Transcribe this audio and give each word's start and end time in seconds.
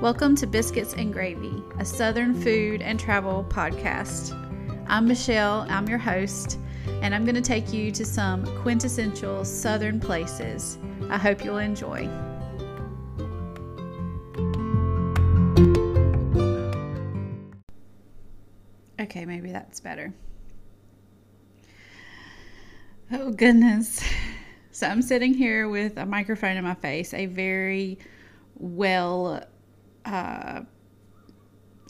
Welcome 0.00 0.34
to 0.36 0.46
Biscuits 0.46 0.94
and 0.94 1.12
Gravy, 1.12 1.62
a 1.78 1.84
Southern 1.84 2.32
food 2.32 2.80
and 2.80 2.98
travel 2.98 3.44
podcast. 3.50 4.32
I'm 4.88 5.06
Michelle, 5.06 5.66
I'm 5.68 5.86
your 5.90 5.98
host, 5.98 6.58
and 7.02 7.14
I'm 7.14 7.26
going 7.26 7.34
to 7.34 7.42
take 7.42 7.70
you 7.70 7.92
to 7.92 8.06
some 8.06 8.46
quintessential 8.62 9.44
Southern 9.44 10.00
places. 10.00 10.78
I 11.10 11.18
hope 11.18 11.44
you'll 11.44 11.58
enjoy. 11.58 12.08
Okay, 18.98 19.26
maybe 19.26 19.52
that's 19.52 19.80
better. 19.80 20.14
Oh, 23.12 23.32
goodness. 23.32 24.02
So 24.70 24.86
I'm 24.86 25.02
sitting 25.02 25.34
here 25.34 25.68
with 25.68 25.98
a 25.98 26.06
microphone 26.06 26.56
in 26.56 26.64
my 26.64 26.74
face, 26.74 27.12
a 27.12 27.26
very 27.26 27.98
well 28.54 29.44
uh, 30.04 30.62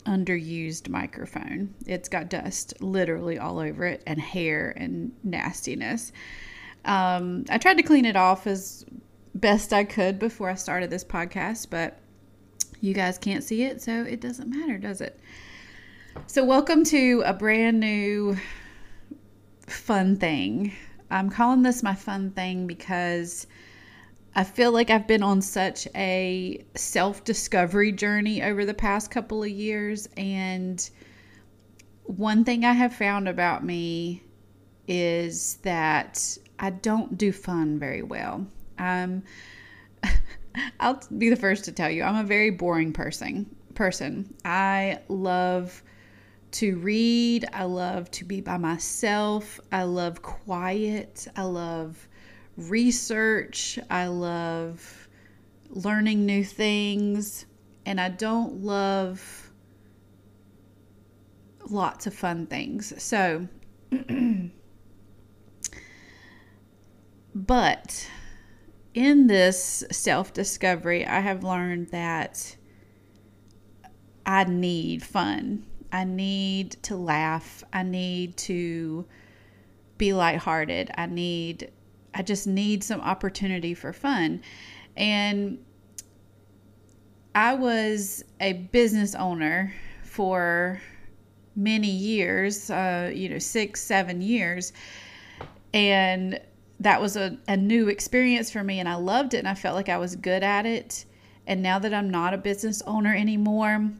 underused 0.05 0.89
microphone. 0.89 1.73
It's 1.85 2.09
got 2.09 2.29
dust 2.29 2.73
literally 2.81 3.37
all 3.37 3.59
over 3.59 3.85
it 3.85 4.03
and 4.07 4.19
hair 4.19 4.73
and 4.75 5.11
nastiness. 5.23 6.11
Um, 6.85 7.45
I 7.49 7.57
tried 7.57 7.77
to 7.77 7.83
clean 7.83 8.05
it 8.05 8.15
off 8.15 8.47
as 8.47 8.85
best 9.35 9.73
I 9.73 9.83
could 9.83 10.19
before 10.19 10.49
I 10.49 10.55
started 10.55 10.89
this 10.89 11.03
podcast, 11.03 11.69
but 11.69 11.99
you 12.81 12.93
guys 12.93 13.17
can't 13.17 13.43
see 13.43 13.63
it, 13.63 13.81
so 13.81 14.03
it 14.03 14.19
doesn't 14.21 14.49
matter, 14.49 14.77
does 14.77 15.01
it? 15.01 15.19
So, 16.27 16.43
welcome 16.43 16.83
to 16.85 17.23
a 17.25 17.33
brand 17.33 17.79
new 17.79 18.35
fun 19.67 20.17
thing. 20.17 20.73
I'm 21.09 21.29
calling 21.29 21.61
this 21.61 21.83
my 21.83 21.95
fun 21.95 22.31
thing 22.31 22.67
because 22.67 23.47
I 24.33 24.45
feel 24.45 24.71
like 24.71 24.89
I've 24.89 25.07
been 25.07 25.23
on 25.23 25.41
such 25.41 25.87
a 25.93 26.63
self 26.75 27.23
discovery 27.23 27.91
journey 27.91 28.41
over 28.41 28.65
the 28.65 28.73
past 28.73 29.11
couple 29.11 29.43
of 29.43 29.49
years. 29.49 30.07
And 30.15 30.89
one 32.03 32.45
thing 32.45 32.63
I 32.63 32.71
have 32.71 32.95
found 32.95 33.27
about 33.27 33.65
me 33.65 34.23
is 34.87 35.55
that 35.63 36.37
I 36.59 36.69
don't 36.69 37.17
do 37.17 37.31
fun 37.31 37.77
very 37.77 38.03
well. 38.03 38.45
Um, 38.79 39.23
I'll 40.79 41.01
be 41.17 41.29
the 41.29 41.35
first 41.35 41.65
to 41.65 41.71
tell 41.73 41.89
you, 41.89 42.03
I'm 42.03 42.15
a 42.15 42.23
very 42.23 42.51
boring 42.51 42.93
person. 42.93 43.53
Person. 43.75 44.33
I 44.45 44.99
love 45.09 45.83
to 46.51 46.77
read. 46.77 47.47
I 47.53 47.63
love 47.63 48.09
to 48.11 48.25
be 48.25 48.39
by 48.39 48.57
myself. 48.57 49.59
I 49.71 49.83
love 49.83 50.21
quiet. 50.21 51.27
I 51.35 51.43
love 51.43 52.07
research. 52.57 53.79
I 53.89 54.07
love 54.07 55.07
learning 55.69 56.25
new 56.25 56.43
things. 56.43 57.45
And 57.85 57.99
I 57.99 58.09
don't 58.09 58.63
love 58.63 59.51
lots 61.69 62.07
of 62.07 62.13
fun 62.13 62.45
things. 62.47 62.93
So, 63.01 63.47
but 67.35 68.09
in 68.93 69.27
this 69.27 69.83
self 69.91 70.33
discovery, 70.33 71.05
I 71.05 71.19
have 71.21 71.43
learned 71.43 71.89
that 71.89 72.55
I 74.25 74.43
need 74.43 75.03
fun. 75.03 75.65
I 75.91 76.03
need 76.03 76.71
to 76.83 76.95
laugh. 76.95 77.63
I 77.73 77.83
need 77.83 78.37
to 78.37 79.05
be 79.97 80.13
lighthearted. 80.13 80.91
I 80.95 81.05
need 81.07 81.71
I 82.13 82.23
just 82.23 82.47
need 82.47 82.83
some 82.83 83.01
opportunity 83.01 83.73
for 83.73 83.93
fun. 83.93 84.41
And 84.97 85.59
I 87.33 87.53
was 87.53 88.23
a 88.39 88.53
business 88.53 89.15
owner 89.15 89.73
for 90.03 90.81
many 91.55 91.89
years, 91.89 92.69
uh, 92.69 93.11
you 93.13 93.29
know, 93.29 93.39
six, 93.39 93.81
seven 93.81 94.21
years. 94.21 94.73
And 95.73 96.39
that 96.81 96.99
was 96.99 97.15
a, 97.15 97.37
a 97.47 97.55
new 97.55 97.87
experience 97.89 98.51
for 98.51 98.63
me, 98.63 98.79
and 98.79 98.89
I 98.89 98.95
loved 98.95 99.35
it, 99.35 99.37
and 99.37 99.47
I 99.47 99.53
felt 99.53 99.75
like 99.75 99.87
I 99.87 99.97
was 99.97 100.15
good 100.15 100.43
at 100.43 100.65
it. 100.65 101.05
And 101.45 101.61
now 101.61 101.79
that 101.79 101.93
I'm 101.93 102.09
not 102.09 102.33
a 102.33 102.37
business 102.37 102.81
owner 102.83 103.15
anymore, 103.15 103.91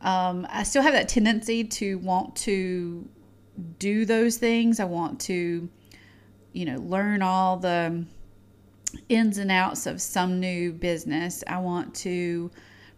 um, 0.00 0.46
I 0.48 0.62
still 0.62 0.82
have 0.82 0.92
that 0.92 1.08
tendency 1.08 1.64
to 1.64 1.98
want 1.98 2.36
to 2.36 3.08
do 3.78 4.04
those 4.04 4.36
things. 4.36 4.78
I 4.78 4.84
want 4.84 5.20
to 5.22 5.68
you 6.56 6.64
know, 6.64 6.78
learn 6.78 7.20
all 7.20 7.58
the 7.58 8.02
ins 9.10 9.36
and 9.36 9.52
outs 9.52 9.86
of 9.86 10.00
some 10.00 10.40
new 10.40 10.72
business. 10.72 11.44
I 11.46 11.58
want 11.58 11.94
to 11.96 12.50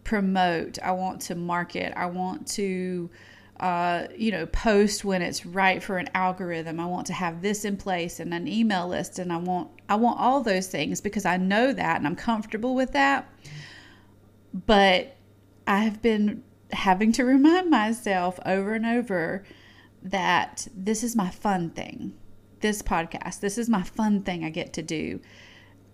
promote. 0.05 0.79
I 0.81 0.91
want 0.91 1.21
to 1.23 1.35
market. 1.35 1.91
I 1.97 2.05
want 2.05 2.47
to, 2.51 3.09
uh, 3.59 4.07
you 4.15 4.31
know, 4.31 4.45
post 4.45 5.03
when 5.03 5.21
it's 5.21 5.45
right 5.45 5.83
for 5.83 5.97
an 5.97 6.09
algorithm. 6.13 6.79
I 6.79 6.85
want 6.85 7.07
to 7.07 7.13
have 7.13 7.41
this 7.41 7.65
in 7.65 7.75
place 7.75 8.21
and 8.21 8.33
an 8.33 8.47
email 8.47 8.87
list, 8.87 9.19
and 9.19 9.31
I 9.33 9.37
want 9.37 9.69
I 9.89 9.95
want 9.95 10.21
all 10.21 10.41
those 10.41 10.67
things 10.67 11.01
because 11.01 11.25
I 11.25 11.35
know 11.35 11.73
that 11.73 11.97
and 11.97 12.07
I'm 12.07 12.15
comfortable 12.15 12.75
with 12.75 12.93
that. 12.93 13.29
But 14.53 15.17
I 15.67 15.79
have 15.79 16.01
been 16.01 16.43
having 16.71 17.11
to 17.11 17.25
remind 17.35 17.69
myself 17.69 18.39
over 18.45 18.73
and 18.73 18.85
over 18.85 19.43
that 20.01 20.69
this 20.73 21.03
is 21.03 21.13
my 21.13 21.29
fun 21.29 21.71
thing 21.71 22.13
this 22.61 22.81
podcast. 22.81 23.39
This 23.39 23.57
is 23.57 23.69
my 23.69 23.83
fun 23.83 24.23
thing 24.23 24.43
I 24.43 24.49
get 24.49 24.73
to 24.73 24.81
do. 24.81 25.19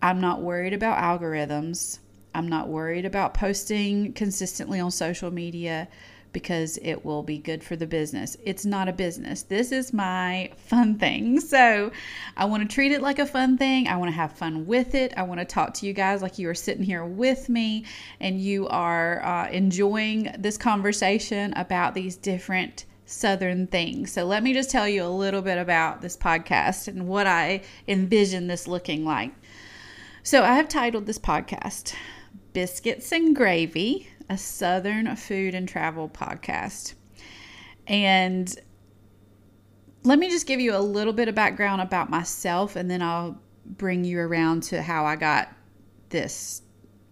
I'm 0.01 0.21
not 0.21 0.41
worried 0.41 0.73
about 0.73 0.97
algorithms. 0.97 1.99
I'm 2.33 2.47
not 2.47 2.67
worried 2.67 3.05
about 3.05 3.33
posting 3.33 4.13
consistently 4.13 4.79
on 4.79 4.91
social 4.91 5.31
media 5.31 5.87
because 6.35 6.77
it 6.81 7.05
will 7.05 7.23
be 7.23 7.37
good 7.37 7.63
for 7.63 7.77
the 7.77 7.87
business. 7.87 8.35
It's 8.43 8.65
not 8.65 8.89
a 8.89 8.93
business. 8.93 9.43
This 9.43 9.71
is 9.71 9.93
my 9.93 10.51
fun 10.57 10.99
thing. 10.99 11.39
So 11.55 11.91
I 12.35 12.45
want 12.45 12.69
to 12.69 12.75
treat 12.75 12.91
it 12.91 13.01
like 13.01 13.19
a 13.19 13.25
fun 13.25 13.57
thing. 13.57 13.87
I 13.87 13.95
want 13.95 14.09
to 14.09 14.15
have 14.15 14.33
fun 14.33 14.65
with 14.65 14.93
it. 14.93 15.13
I 15.15 15.23
want 15.23 15.39
to 15.39 15.45
talk 15.45 15.73
to 15.75 15.85
you 15.85 15.93
guys 15.93 16.21
like 16.21 16.37
you 16.37 16.49
are 16.49 16.55
sitting 16.55 16.83
here 16.83 17.05
with 17.05 17.47
me 17.47 17.85
and 18.19 18.41
you 18.41 18.67
are 18.67 19.23
uh, 19.23 19.49
enjoying 19.49 20.35
this 20.37 20.57
conversation 20.57 21.53
about 21.53 21.93
these 21.93 22.17
different 22.17 22.85
Southern 23.05 23.67
things. 23.67 24.11
So 24.11 24.25
let 24.25 24.43
me 24.43 24.53
just 24.53 24.71
tell 24.71 24.87
you 24.87 25.03
a 25.03 25.07
little 25.07 25.41
bit 25.41 25.57
about 25.57 26.01
this 26.01 26.17
podcast 26.17 26.87
and 26.87 27.07
what 27.07 27.27
I 27.27 27.61
envision 27.87 28.47
this 28.47 28.67
looking 28.67 29.05
like. 29.05 29.31
So 30.23 30.43
I 30.43 30.55
have 30.55 30.67
titled 30.67 31.05
this 31.05 31.19
podcast 31.19 31.93
Biscuits 32.53 33.11
and 33.11 33.35
Gravy, 33.35 34.09
a 34.27 34.37
Southern 34.37 35.15
food 35.15 35.53
and 35.53 35.69
travel 35.69 36.09
podcast. 36.09 36.95
And 37.85 38.53
let 40.03 40.17
me 40.17 40.29
just 40.29 40.47
give 40.47 40.59
you 40.59 40.75
a 40.75 40.79
little 40.79 41.13
bit 41.13 41.27
of 41.27 41.35
background 41.35 41.81
about 41.81 42.09
myself 42.09 42.75
and 42.75 42.89
then 42.89 43.01
I'll 43.01 43.39
bring 43.65 44.03
you 44.03 44.19
around 44.19 44.63
to 44.63 44.81
how 44.81 45.05
I 45.05 45.15
got 45.15 45.49
this 46.09 46.63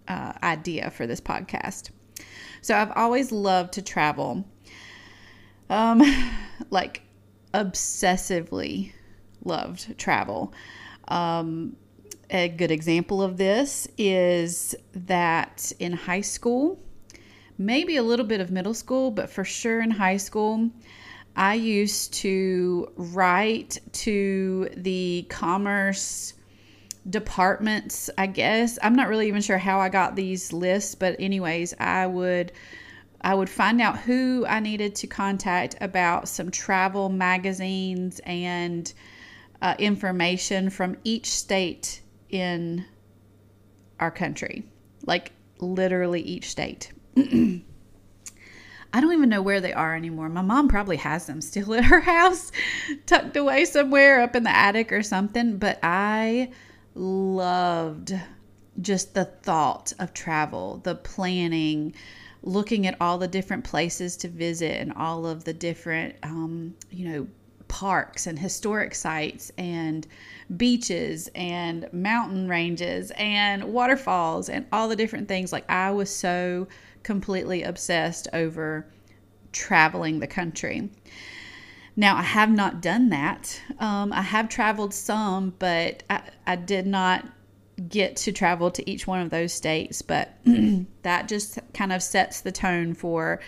uh, 0.08 0.34
idea 0.42 0.90
for 0.92 1.06
this 1.06 1.22
podcast. 1.22 1.92
So 2.62 2.76
I've 2.76 2.92
always 2.96 3.32
loved 3.32 3.74
to 3.74 3.82
travel 3.82 4.46
um, 5.70 6.02
like 6.70 7.02
obsessively 7.54 8.92
loved 9.44 9.98
travel. 9.98 10.54
Um, 11.08 11.76
a 12.30 12.50
good 12.50 12.72
example 12.72 13.22
of 13.22 13.38
this 13.38 13.88
is 13.98 14.76
that 14.94 15.72
in 15.80 15.94
high 15.94 16.22
school, 16.22 16.80
maybe 17.58 17.98
a 17.98 18.04
little 18.04 18.26
bit 18.26 18.42
of 18.42 18.50
middle 18.50 18.74
school, 18.74 19.12
but 19.12 19.30
for 19.30 19.44
sure 19.44 19.82
in 19.82 19.92
high 19.92 20.18
school, 20.18 20.70
I 21.36 21.56
used 21.56 22.14
to 22.16 22.92
write 22.96 23.80
to 23.94 24.70
the 24.76 25.26
commerce 25.30 26.34
departments, 27.10 28.10
I 28.18 28.28
guess. 28.28 28.80
I'm 28.82 28.96
not 28.96 29.10
really 29.10 29.28
even 29.28 29.42
sure 29.42 29.58
how 29.58 29.80
I 29.80 29.90
got 29.90 30.16
these 30.16 30.54
lists, 30.54 30.96
but, 30.96 31.16
anyways, 31.20 31.74
I 31.80 32.08
would 32.08 32.52
I 33.24 33.34
would 33.34 33.50
find 33.50 33.82
out 33.82 34.00
who 34.00 34.46
I 34.48 34.60
needed 34.60 34.96
to 34.96 35.08
contact 35.08 35.76
about 35.80 36.28
some 36.28 36.52
travel 36.52 37.10
magazines 37.10 38.20
and 38.26 38.92
uh, 39.62 39.76
information 39.80 40.70
from 40.70 40.98
each 41.06 41.30
state 41.30 42.02
in 42.30 42.86
our 44.00 44.12
country, 44.12 44.66
like 45.06 45.32
literally 45.60 46.22
each 46.22 46.50
state. 46.50 46.92
I 48.96 49.02
don't 49.02 49.14
even 49.14 49.30
know 49.30 49.42
where 49.42 49.62
they 49.62 49.74
are 49.74 49.96
anymore. 49.96 50.30
My 50.30 50.42
mom 50.42 50.68
probably 50.68 50.98
has 50.98 51.26
them 51.26 51.42
still 51.42 51.74
at 51.74 51.86
her 51.86 52.02
house, 52.02 52.52
tucked 53.06 53.38
away 53.38 53.66
somewhere 53.66 54.22
up 54.22 54.36
in 54.36 54.44
the 54.44 54.56
attic 54.56 54.92
or 54.92 55.02
something. 55.02 55.58
But 55.58 55.80
I 55.82 56.52
loved 56.94 58.14
just 58.82 59.14
the 59.14 59.26
thought 59.26 59.94
of 59.98 60.14
travel, 60.14 60.82
the 60.84 60.96
planning, 60.96 61.94
looking 62.44 62.86
at 62.86 62.96
all 63.02 63.18
the 63.18 63.28
different 63.28 63.64
places 63.64 64.18
to 64.18 64.28
visit 64.28 64.80
and 64.80 64.94
all 64.94 65.26
of 65.26 65.46
the 65.46 65.54
different, 65.54 66.16
um, 66.24 66.76
you 66.92 67.08
know, 67.10 67.28
parks 67.70 68.28
and 68.28 68.38
historic 68.38 68.94
sites 68.94 69.52
and 69.58 70.06
beaches 70.58 71.30
and 71.34 71.92
mountain 71.92 72.48
ranges 72.48 73.12
and 73.16 73.64
waterfalls 73.64 74.50
and 74.50 74.66
all 74.72 74.88
the 74.88 74.96
different 74.96 75.28
things. 75.28 75.52
Like 75.52 75.68
I 75.70 75.90
was 75.92 76.10
so 76.10 76.68
completely 77.02 77.64
obsessed 77.64 78.28
over 78.34 78.86
traveling 79.52 80.20
the 80.20 80.28
country. 80.28 80.90
Now, 81.96 82.16
I 82.18 82.24
have 82.24 82.50
not 82.50 82.82
done 82.82 83.10
that. 83.10 83.62
Um, 83.80 84.12
I 84.12 84.22
have 84.22 84.50
traveled 84.50 84.94
some, 84.94 85.54
but 85.60 86.04
I, 86.10 86.22
I 86.46 86.56
did 86.56 86.88
not 86.88 87.26
get 87.90 88.16
to 88.18 88.32
travel 88.32 88.72
to 88.72 88.90
each 88.90 89.08
one 89.08 89.22
of 89.22 89.30
those 89.30 89.54
states. 89.54 90.02
But 90.02 90.34
that 91.04 91.28
just 91.28 91.60
kind 91.74 91.92
of 91.94 92.02
sets 92.02 92.42
the 92.42 92.52
tone 92.52 92.94
for 92.94 93.40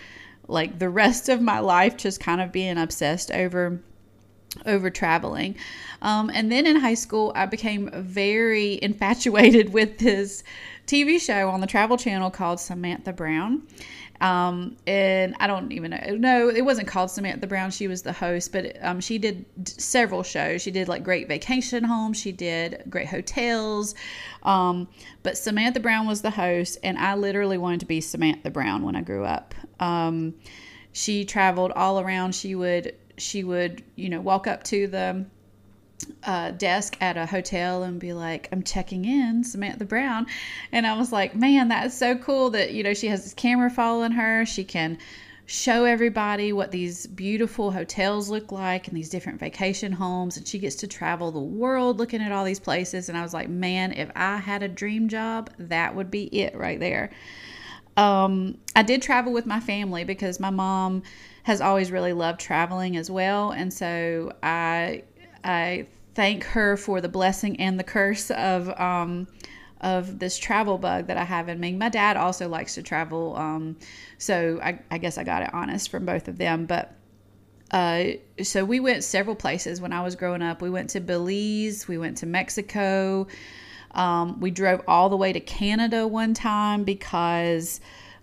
like 0.48 0.78
the 0.78 0.88
rest 0.88 1.28
of 1.28 1.40
my 1.40 1.58
life, 1.58 1.96
just 1.96 2.20
kind 2.20 2.40
of 2.40 2.52
being 2.52 2.78
obsessed 2.78 3.30
over 3.30 3.80
over 4.64 4.88
traveling. 4.88 5.54
Um, 6.00 6.30
and 6.32 6.50
then 6.50 6.66
in 6.66 6.76
high 6.76 6.94
school, 6.94 7.32
I 7.34 7.46
became 7.46 7.90
very 7.92 8.78
infatuated 8.82 9.72
with 9.72 9.98
this 9.98 10.42
TV 10.86 11.20
show 11.20 11.48
on 11.48 11.60
the 11.60 11.66
Travel 11.66 11.96
Channel 11.96 12.30
called 12.30 12.60
Samantha 12.60 13.12
Brown. 13.12 13.62
Um, 14.20 14.76
and 14.86 15.34
I 15.40 15.46
don't 15.46 15.72
even 15.72 15.90
know. 15.90 16.16
No, 16.16 16.48
it 16.48 16.64
wasn't 16.64 16.88
called 16.88 17.10
Samantha 17.10 17.46
Brown. 17.46 17.70
She 17.70 17.88
was 17.88 18.02
the 18.02 18.12
host, 18.12 18.52
but 18.52 18.76
um, 18.82 19.00
she 19.00 19.18
did 19.18 19.44
several 19.66 20.22
shows. 20.22 20.62
She 20.62 20.70
did 20.70 20.88
like 20.88 21.02
Great 21.04 21.28
Vacation 21.28 21.84
Homes. 21.84 22.18
She 22.18 22.32
did 22.32 22.84
Great 22.88 23.08
Hotels. 23.08 23.94
Um, 24.42 24.88
but 25.22 25.36
Samantha 25.36 25.80
Brown 25.80 26.06
was 26.06 26.22
the 26.22 26.30
host, 26.30 26.78
and 26.82 26.98
I 26.98 27.14
literally 27.14 27.58
wanted 27.58 27.80
to 27.80 27.86
be 27.86 28.00
Samantha 28.00 28.50
Brown 28.50 28.82
when 28.84 28.96
I 28.96 29.02
grew 29.02 29.24
up. 29.24 29.54
Um, 29.80 30.34
she 30.92 31.24
traveled 31.24 31.72
all 31.72 32.00
around. 32.00 32.34
She 32.34 32.54
would 32.54 32.94
she 33.18 33.44
would 33.44 33.82
you 33.96 34.08
know 34.08 34.20
walk 34.20 34.46
up 34.46 34.62
to 34.64 34.86
the 34.86 35.24
uh, 36.24 36.50
desk 36.52 36.96
at 37.00 37.16
a 37.16 37.26
hotel 37.26 37.82
and 37.82 38.00
be 38.00 38.12
like, 38.12 38.48
I'm 38.52 38.62
checking 38.62 39.04
in, 39.04 39.44
Samantha 39.44 39.84
Brown. 39.84 40.26
And 40.72 40.86
I 40.86 40.96
was 40.96 41.12
like, 41.12 41.34
man, 41.34 41.68
that 41.68 41.86
is 41.86 41.94
so 41.94 42.16
cool 42.16 42.50
that, 42.50 42.72
you 42.72 42.82
know, 42.82 42.94
she 42.94 43.08
has 43.08 43.24
this 43.24 43.34
camera 43.34 43.70
following 43.70 44.12
her. 44.12 44.44
She 44.44 44.64
can 44.64 44.98
show 45.46 45.84
everybody 45.84 46.52
what 46.52 46.72
these 46.72 47.06
beautiful 47.06 47.70
hotels 47.70 48.28
look 48.28 48.50
like 48.50 48.88
and 48.88 48.96
these 48.96 49.08
different 49.08 49.38
vacation 49.38 49.92
homes. 49.92 50.36
And 50.36 50.46
she 50.46 50.58
gets 50.58 50.74
to 50.76 50.88
travel 50.88 51.30
the 51.30 51.38
world 51.40 51.98
looking 51.98 52.20
at 52.20 52.32
all 52.32 52.44
these 52.44 52.60
places. 52.60 53.08
And 53.08 53.16
I 53.16 53.22
was 53.22 53.32
like, 53.32 53.48
man, 53.48 53.92
if 53.92 54.10
I 54.16 54.38
had 54.38 54.62
a 54.62 54.68
dream 54.68 55.08
job, 55.08 55.50
that 55.58 55.94
would 55.94 56.10
be 56.10 56.24
it 56.24 56.56
right 56.56 56.80
there. 56.80 57.10
Um, 57.96 58.58
I 58.74 58.82
did 58.82 59.00
travel 59.00 59.32
with 59.32 59.46
my 59.46 59.60
family 59.60 60.04
because 60.04 60.38
my 60.38 60.50
mom 60.50 61.02
has 61.44 61.60
always 61.60 61.92
really 61.92 62.12
loved 62.12 62.40
traveling 62.40 62.96
as 62.96 63.10
well. 63.10 63.52
And 63.52 63.72
so 63.72 64.32
I 64.42 65.04
I 65.46 65.86
thank 66.14 66.44
her 66.44 66.76
for 66.76 67.00
the 67.00 67.08
blessing 67.08 67.60
and 67.60 67.78
the 67.78 67.84
curse 67.84 68.30
of 68.30 68.68
um, 68.80 69.28
of 69.80 70.18
this 70.18 70.38
travel 70.38 70.78
bug 70.78 71.06
that 71.06 71.16
I 71.16 71.24
have 71.24 71.48
in 71.48 71.60
me. 71.60 71.74
My 71.74 71.88
dad 71.88 72.16
also 72.16 72.48
likes 72.48 72.74
to 72.74 72.82
travel, 72.82 73.36
um, 73.36 73.76
so 74.18 74.58
I, 74.62 74.80
I, 74.90 74.96
guess 74.98 75.18
I 75.18 75.24
got 75.24 75.42
it 75.42 75.50
honest 75.52 75.90
from 75.90 76.06
both 76.06 76.28
of 76.28 76.38
them. 76.38 76.64
But 76.64 76.94
uh, 77.70 78.04
so 78.42 78.64
we 78.64 78.80
went 78.80 79.04
several 79.04 79.36
places 79.36 79.80
when 79.80 79.92
I 79.92 80.02
was 80.02 80.16
growing 80.16 80.40
up. 80.40 80.62
We 80.62 80.70
went 80.70 80.90
to 80.90 81.00
Belize, 81.00 81.86
we 81.86 81.98
went 81.98 82.16
to 82.18 82.26
Mexico. 82.26 83.26
Um, 83.92 84.40
we 84.40 84.50
drove 84.50 84.82
all 84.88 85.08
the 85.08 85.16
way 85.16 85.32
to 85.32 85.40
Canada 85.40 86.06
one 86.06 86.34
time 86.34 86.84
because 86.84 87.80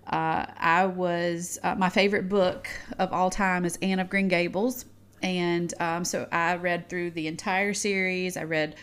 uh, 0.07 0.45
I 0.57 0.85
was 0.87 1.59
uh, 1.63 1.75
my 1.75 1.89
favorite 1.89 2.29
book 2.29 2.67
of 2.97 3.13
all 3.13 3.29
time 3.29 3.63
is 3.63 3.77
Anne 3.81 3.99
of 3.99 4.09
Green 4.09 4.27
Gables 4.27 4.85
and 5.23 5.73
um, 5.79 6.05
so 6.05 6.27
I 6.31 6.55
read 6.57 6.89
through 6.89 7.11
the 7.11 7.27
entire 7.27 7.73
series. 7.73 8.37
I 8.37 8.43
read 8.43 8.75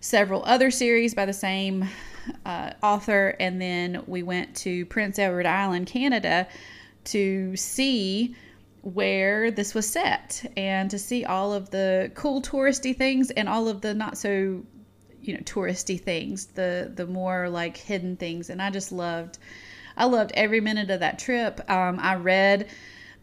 several 0.00 0.44
other 0.44 0.70
series 0.70 1.14
by 1.14 1.24
the 1.24 1.32
same 1.32 1.88
uh, 2.44 2.72
author. 2.82 3.36
And 3.40 3.60
then 3.60 4.02
we 4.06 4.22
went 4.22 4.54
to 4.56 4.84
Prince 4.86 5.18
Edward 5.18 5.46
Island, 5.46 5.86
Canada 5.86 6.46
to 7.04 7.56
see 7.56 8.34
where 8.82 9.50
this 9.50 9.74
was 9.74 9.88
set 9.88 10.44
and 10.58 10.90
to 10.90 10.98
see 10.98 11.24
all 11.24 11.54
of 11.54 11.70
the 11.70 12.10
cool 12.14 12.42
touristy 12.42 12.94
things 12.94 13.30
and 13.30 13.48
all 13.48 13.66
of 13.66 13.80
the 13.80 13.94
not 13.94 14.18
so 14.18 14.62
you 15.22 15.32
know 15.32 15.40
touristy 15.40 15.98
things 15.98 16.46
the 16.48 16.92
the 16.94 17.06
more 17.06 17.48
like 17.48 17.78
hidden 17.78 18.14
things 18.14 18.50
and 18.50 18.60
i 18.60 18.68
just 18.68 18.92
loved 18.92 19.38
i 19.96 20.04
loved 20.04 20.32
every 20.34 20.60
minute 20.60 20.90
of 20.90 21.00
that 21.00 21.18
trip 21.18 21.62
um, 21.70 21.98
i 21.98 22.14
read 22.14 22.68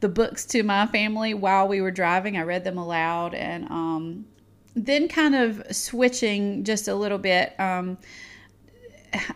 the 0.02 0.10
books 0.10 0.46
to 0.46 0.64
my 0.64 0.88
family 0.88 1.34
while 1.34 1.68
we 1.68 1.80
were 1.80 1.92
driving. 1.92 2.36
I 2.36 2.42
read 2.42 2.64
them 2.64 2.78
aloud 2.78 3.34
and 3.34 3.66
um, 3.70 4.26
then 4.76 5.08
kind 5.08 5.36
of 5.36 5.64
switching 5.72 6.64
just 6.64 6.88
a 6.88 6.96
little 6.96 7.20
bit. 7.20 7.58
Um, 7.60 7.98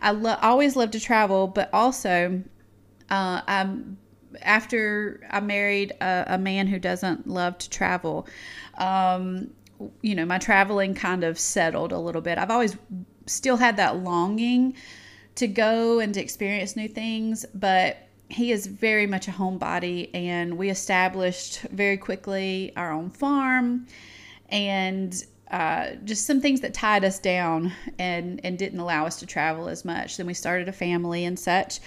I 0.01 0.11
lo- 0.11 0.37
always 0.41 0.75
love 0.75 0.91
to 0.91 0.99
travel, 0.99 1.47
but 1.47 1.69
also 1.71 2.43
uh, 3.09 3.41
I'm 3.47 3.97
after 4.41 5.21
I 5.29 5.39
married 5.39 5.91
a, 6.01 6.25
a, 6.29 6.37
man 6.37 6.67
who 6.67 6.79
doesn't 6.79 7.27
love 7.27 7.57
to 7.59 7.69
travel. 7.69 8.27
Um, 8.77 9.51
you 10.01 10.15
know, 10.15 10.25
my 10.25 10.39
traveling 10.39 10.93
kind 10.93 11.23
of 11.23 11.39
settled 11.39 11.91
a 11.91 11.99
little 11.99 12.21
bit. 12.21 12.37
I've 12.37 12.51
always 12.51 12.75
still 13.27 13.57
had 13.57 13.77
that 13.77 13.97
longing 13.97 14.75
to 15.35 15.47
go 15.47 15.99
and 15.99 16.13
to 16.13 16.21
experience 16.21 16.75
new 16.75 16.87
things, 16.87 17.45
but 17.53 18.04
he 18.29 18.51
is 18.51 18.67
very 18.67 19.07
much 19.07 19.27
a 19.27 19.31
homebody, 19.31 20.09
and 20.13 20.57
we 20.57 20.69
established 20.69 21.61
very 21.71 21.97
quickly 21.97 22.73
our 22.75 22.91
own 22.91 23.09
farm 23.09 23.87
and 24.49 25.25
uh, 25.51 25.91
just 26.03 26.25
some 26.25 26.41
things 26.41 26.61
that 26.61 26.73
tied 26.73 27.05
us 27.05 27.19
down 27.19 27.71
and 27.99 28.41
and 28.43 28.57
didn't 28.57 28.79
allow 28.79 29.05
us 29.05 29.17
to 29.19 29.25
travel 29.25 29.67
as 29.67 29.85
much. 29.85 30.17
Then 30.17 30.25
we 30.25 30.33
started 30.33 30.67
a 30.67 30.71
family 30.73 31.25
and 31.25 31.37
such, 31.37 31.79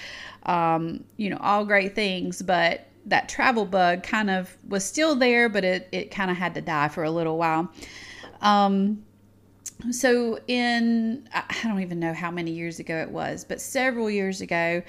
um, 0.45 1.05
you 1.17 1.29
know, 1.29 1.39
all 1.41 1.65
great 1.65 1.95
things, 1.95 2.41
but 2.41 2.87
that 3.07 3.29
travel 3.29 3.65
bug 3.65 4.03
kind 4.03 4.31
of 4.31 4.57
was 4.69 4.85
still 4.85 5.17
there, 5.17 5.49
but 5.49 5.65
it 5.65 5.89
it 5.91 6.11
kind 6.11 6.31
of 6.31 6.37
had 6.37 6.55
to 6.55 6.61
die 6.61 6.89
for 6.89 7.03
a 7.03 7.11
little 7.11 7.37
while. 7.37 7.71
Um, 8.41 9.05
so 9.91 10.39
in 10.47 11.29
I 11.33 11.55
don't 11.63 11.81
even 11.81 12.01
know 12.01 12.13
how 12.13 12.31
many 12.31 12.51
years 12.51 12.81
ago 12.81 12.97
it 12.97 13.11
was, 13.11 13.45
but 13.45 13.61
several 13.61 14.11
years 14.11 14.41
ago 14.41 14.83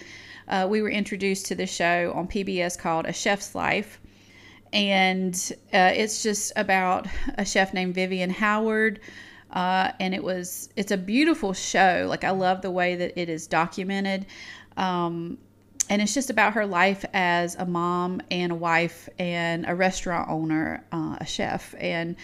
uh, 0.48 0.68
we 0.70 0.82
were 0.82 0.90
introduced 0.90 1.46
to 1.48 1.56
the 1.56 1.68
show 1.68 2.12
on 2.16 2.28
PBS 2.28 2.78
called 2.78 3.06
A 3.06 3.14
Chef's 3.14 3.54
Life. 3.54 4.00
And 4.74 5.34
uh, 5.74 5.92
it's 5.94 6.22
just 6.24 6.52
about 6.56 7.08
a 7.38 7.46
chef 7.46 7.74
named 7.74 7.96
Vivian 7.96 8.30
Howard. 8.30 9.00
Uh, 9.52 9.92
and 10.00 10.14
it 10.14 10.24
was 10.24 10.70
it's 10.76 10.92
a 10.92 10.98
beautiful 10.98 11.54
show 11.54 12.06
like 12.08 12.24
i 12.24 12.30
love 12.30 12.62
the 12.62 12.70
way 12.70 12.96
that 12.96 13.20
it 13.20 13.30
is 13.30 13.48
documented 13.48 14.28
um, 14.78 15.40
and 15.90 16.04
it's 16.04 16.14
just 16.14 16.30
about 16.30 16.54
her 16.54 16.68
life 16.68 17.04
as 17.14 17.56
a 17.56 17.66
mom 17.66 18.22
and 18.30 18.52
a 18.52 18.56
wife 18.56 19.10
and 19.18 19.66
a 19.68 19.74
restaurant 19.74 20.30
owner 20.30 20.86
uh, 20.92 21.18
a 21.20 21.26
chef 21.26 21.74
and 21.80 22.16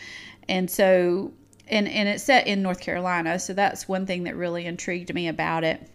and 0.48 0.70
so 0.70 1.34
and 1.68 1.88
and 1.88 2.08
it's 2.08 2.24
set 2.24 2.48
in 2.48 2.62
north 2.62 2.80
carolina 2.80 3.40
so 3.40 3.54
that's 3.54 3.88
one 3.88 4.06
thing 4.06 4.24
that 4.24 4.36
really 4.36 4.66
intrigued 4.66 5.14
me 5.14 5.28
about 5.28 5.64
it. 5.64 5.90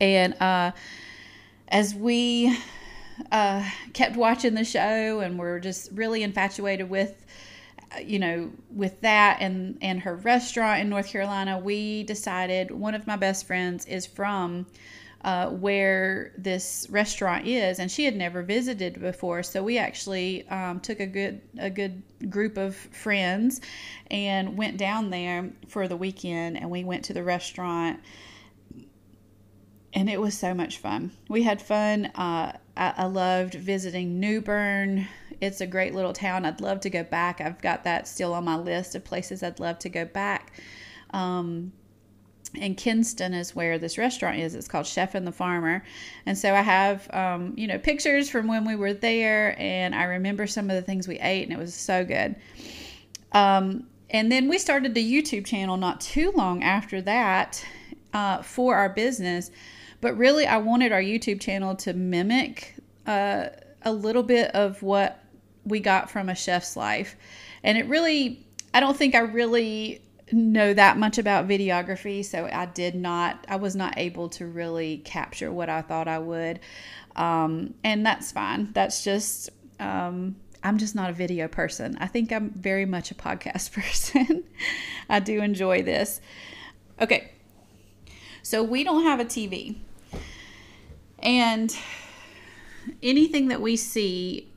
And 0.00 0.34
uh 0.40 0.72
as 1.68 1.94
we 1.94 2.56
uh, 3.30 3.68
kept 3.92 4.16
watching 4.16 4.54
the 4.54 4.64
show 4.64 5.20
and 5.20 5.38
we're 5.38 5.60
just 5.60 5.90
really 5.92 6.22
infatuated 6.22 6.88
with 6.88 7.24
you 8.04 8.18
know 8.18 8.50
with 8.70 9.00
that 9.00 9.38
and 9.40 9.76
and 9.82 10.00
her 10.00 10.14
restaurant 10.16 10.80
in 10.80 10.88
north 10.88 11.08
carolina 11.08 11.58
we 11.58 12.04
decided 12.04 12.70
one 12.70 12.94
of 12.94 13.04
my 13.06 13.16
best 13.16 13.46
friends 13.46 13.84
is 13.86 14.06
from 14.06 14.64
uh, 15.22 15.48
where 15.50 16.32
this 16.38 16.86
restaurant 16.90 17.46
is, 17.46 17.78
and 17.78 17.90
she 17.90 18.04
had 18.04 18.16
never 18.16 18.42
visited 18.42 19.00
before. 19.00 19.42
So 19.42 19.62
we 19.62 19.78
actually 19.78 20.48
um, 20.48 20.80
took 20.80 21.00
a 21.00 21.06
good 21.06 21.40
a 21.58 21.70
good 21.70 22.02
group 22.28 22.56
of 22.56 22.74
friends 22.74 23.60
and 24.10 24.56
went 24.56 24.78
down 24.78 25.10
there 25.10 25.50
for 25.68 25.88
the 25.88 25.96
weekend, 25.96 26.56
and 26.56 26.70
we 26.70 26.84
went 26.84 27.04
to 27.06 27.12
the 27.12 27.22
restaurant 27.22 28.00
and 29.92 30.08
it 30.08 30.20
was 30.20 30.36
so 30.36 30.54
much 30.54 30.78
fun. 30.78 31.10
We 31.28 31.42
had 31.42 31.60
fun. 31.60 32.06
Uh, 32.06 32.56
I, 32.76 32.94
I, 32.96 33.04
loved 33.06 33.54
visiting 33.54 34.20
New 34.20 34.40
Bern. 34.40 35.08
It's 35.40 35.60
a 35.60 35.66
great 35.66 35.94
little 35.94 36.12
town. 36.12 36.44
I'd 36.44 36.60
love 36.60 36.80
to 36.80 36.90
go 36.90 37.02
back. 37.02 37.40
I've 37.40 37.60
got 37.60 37.84
that 37.84 38.06
still 38.06 38.34
on 38.34 38.44
my 38.44 38.56
list 38.56 38.94
of 38.94 39.04
places 39.04 39.42
I'd 39.42 39.58
love 39.58 39.78
to 39.80 39.88
go 39.88 40.04
back. 40.04 40.52
Um, 41.10 41.72
and 42.58 42.76
Kinston 42.76 43.34
is 43.34 43.54
where 43.54 43.78
this 43.78 43.98
restaurant 43.98 44.38
is. 44.38 44.54
It's 44.54 44.68
called 44.68 44.86
Chef 44.86 45.14
and 45.14 45.26
the 45.26 45.32
Farmer. 45.32 45.84
And 46.26 46.36
so 46.36 46.54
I 46.54 46.62
have, 46.62 47.12
um, 47.14 47.54
you 47.56 47.66
know, 47.66 47.78
pictures 47.78 48.28
from 48.28 48.48
when 48.48 48.66
we 48.66 48.76
were 48.76 48.94
there, 48.94 49.54
and 49.58 49.94
I 49.94 50.04
remember 50.04 50.46
some 50.46 50.70
of 50.70 50.76
the 50.76 50.82
things 50.82 51.06
we 51.06 51.18
ate, 51.18 51.44
and 51.44 51.52
it 51.52 51.58
was 51.58 51.74
so 51.74 52.04
good. 52.04 52.36
Um, 53.32 53.86
and 54.10 54.32
then 54.32 54.48
we 54.48 54.58
started 54.58 54.94
the 54.94 55.22
YouTube 55.22 55.46
channel 55.46 55.76
not 55.76 56.00
too 56.00 56.32
long 56.32 56.64
after 56.64 57.00
that 57.02 57.64
uh, 58.12 58.42
for 58.42 58.74
our 58.74 58.88
business 58.88 59.50
but 60.00 60.16
really, 60.16 60.46
I 60.46 60.58
wanted 60.58 60.92
our 60.92 61.02
YouTube 61.02 61.40
channel 61.40 61.74
to 61.76 61.92
mimic 61.92 62.74
uh, 63.06 63.46
a 63.82 63.92
little 63.92 64.22
bit 64.22 64.50
of 64.54 64.82
what 64.82 65.22
we 65.64 65.80
got 65.80 66.10
from 66.10 66.28
a 66.28 66.34
chef's 66.34 66.76
life. 66.76 67.16
And 67.62 67.76
it 67.76 67.86
really, 67.86 68.46
I 68.72 68.80
don't 68.80 68.96
think 68.96 69.14
I 69.14 69.20
really 69.20 70.00
know 70.32 70.72
that 70.74 70.96
much 70.96 71.18
about 71.18 71.48
videography, 71.48 72.24
so 72.24 72.48
I 72.50 72.66
did 72.66 72.94
not, 72.94 73.44
I 73.48 73.56
was 73.56 73.74
not 73.74 73.98
able 73.98 74.28
to 74.30 74.46
really 74.46 74.98
capture 74.98 75.52
what 75.52 75.68
I 75.68 75.82
thought 75.82 76.08
I 76.08 76.18
would. 76.18 76.60
Um, 77.16 77.74
and 77.82 78.04
that's 78.04 78.32
fine. 78.32 78.72
That's 78.72 79.02
just, 79.02 79.50
um, 79.78 80.36
I'm 80.62 80.78
just 80.78 80.94
not 80.94 81.10
a 81.10 81.12
video 81.12 81.48
person. 81.48 81.96
I 82.00 82.06
think 82.06 82.32
I'm 82.32 82.50
very 82.50 82.84
much 82.84 83.10
a 83.10 83.14
podcast 83.14 83.72
person. 83.72 84.44
I 85.08 85.20
do 85.20 85.42
enjoy 85.42 85.82
this. 85.82 86.20
Okay. 87.00 87.32
So 88.42 88.62
we 88.62 88.84
don't 88.84 89.04
have 89.04 89.20
a 89.20 89.24
TV. 89.24 89.76
And 91.18 91.74
anything 93.02 93.48
that 93.48 93.60
we 93.60 93.76
see 93.76 94.50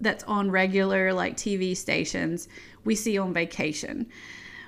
that's 0.00 0.24
on 0.24 0.50
regular 0.50 1.12
like 1.12 1.36
TV 1.36 1.76
stations, 1.76 2.48
we 2.84 2.94
see 2.94 3.16
on 3.18 3.32
vacation 3.32 4.08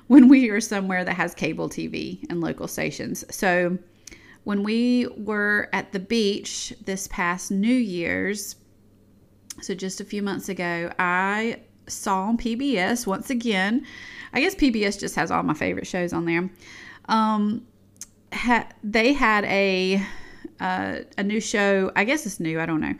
when 0.06 0.28
we 0.28 0.50
are 0.50 0.60
somewhere 0.60 1.04
that 1.04 1.14
has 1.14 1.34
cable 1.34 1.68
TV 1.68 2.24
and 2.28 2.40
local 2.40 2.68
stations. 2.68 3.24
So 3.34 3.78
when 4.44 4.62
we 4.62 5.06
were 5.16 5.68
at 5.72 5.92
the 5.92 6.00
beach 6.00 6.74
this 6.84 7.08
past 7.08 7.50
New 7.50 7.74
Year's, 7.74 8.56
so 9.62 9.74
just 9.74 10.00
a 10.00 10.04
few 10.04 10.22
months 10.22 10.48
ago, 10.48 10.92
I 10.98 11.60
saw 11.86 12.24
on 12.24 12.38
PBS 12.38 13.06
once 13.06 13.30
again. 13.30 13.86
I 14.32 14.40
guess 14.40 14.54
PBS 14.54 14.98
just 14.98 15.16
has 15.16 15.30
all 15.30 15.42
my 15.42 15.54
favorite 15.54 15.86
shows 15.86 16.12
on 16.12 16.24
there. 16.24 16.50
Um, 17.06 17.66
ha- 18.32 18.68
they 18.82 19.12
had 19.12 19.44
a 19.44 20.04
uh, 20.60 20.98
a 21.18 21.22
new 21.22 21.40
show. 21.40 21.90
I 21.96 22.04
guess 22.04 22.26
it's 22.26 22.40
new. 22.40 22.60
I 22.60 22.66
don't 22.66 22.80
know. 22.80 22.94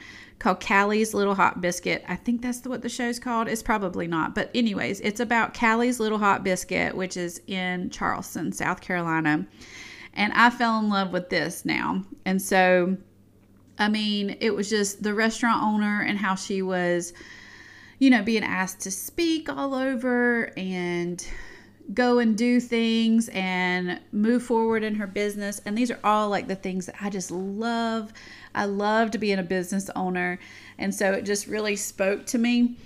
Called 0.45 0.61
Callie's 0.61 1.15
Little 1.15 1.35
Hot 1.35 1.63
Biscuit. 1.63 2.05
I 2.07 2.17
think 2.17 2.43
that's 2.43 2.67
what 2.67 2.83
the 2.83 2.89
show's 2.91 3.19
called. 3.19 3.49
It's 3.49 3.63
probably 3.63 4.07
not. 4.07 4.35
But, 4.35 4.51
anyways, 4.55 5.01
it's 5.01 5.21
about 5.21 5.55
Callie's 5.55 5.99
Little 5.99 6.19
Hot 6.19 6.45
Biscuit, 6.45 6.95
which 6.95 7.17
is 7.17 7.41
in 7.47 7.89
Charleston, 7.89 8.53
South 8.53 8.83
Carolina. 8.83 9.47
And 10.13 10.35
I 10.35 10.51
fell 10.51 10.79
in 10.81 10.91
love 10.91 11.15
with 11.15 11.31
this 11.31 11.65
now. 11.65 12.05
And 12.27 12.43
so, 12.43 12.99
I 13.79 13.89
mean, 13.89 14.37
it 14.39 14.55
was 14.55 14.69
just 14.69 15.03
the 15.03 15.15
restaurant 15.15 15.63
owner 15.63 16.03
and 16.03 16.19
how 16.19 16.35
she 16.35 16.61
was, 16.61 17.15
you 17.99 18.11
know, 18.11 18.23
being 18.23 18.45
asked 18.45 18.81
to 18.81 18.91
speak 18.91 19.49
all 19.49 19.75
over 19.75 20.53
and 20.59 21.27
go 21.93 22.19
and 22.19 22.37
do 22.37 22.61
things 22.61 23.29
and 23.31 24.01
move 24.13 24.43
forward 24.43 24.83
in 24.83 24.95
her 24.95 25.07
business. 25.07 25.61
And 25.67 25.77
these 25.77 25.91
are 25.91 26.01
all 26.03 26.31
like 26.31 26.49
the 26.49 26.55
things 26.55 26.87
that 26.87 26.97
I 27.01 27.11
just 27.11 27.31
love. 27.31 28.13
I 28.55 28.65
love 28.65 29.11
to 29.13 29.19
be 29.19 29.33
in 29.33 29.39
a 29.39 29.43
business 29.43 29.91
owner. 29.95 30.39
And 30.79 30.95
so 30.95 31.13
it 31.13 31.23
just 31.23 31.47
really 31.47 31.77
spoke 31.77 32.25
to 32.27 32.39
me. 32.39 32.77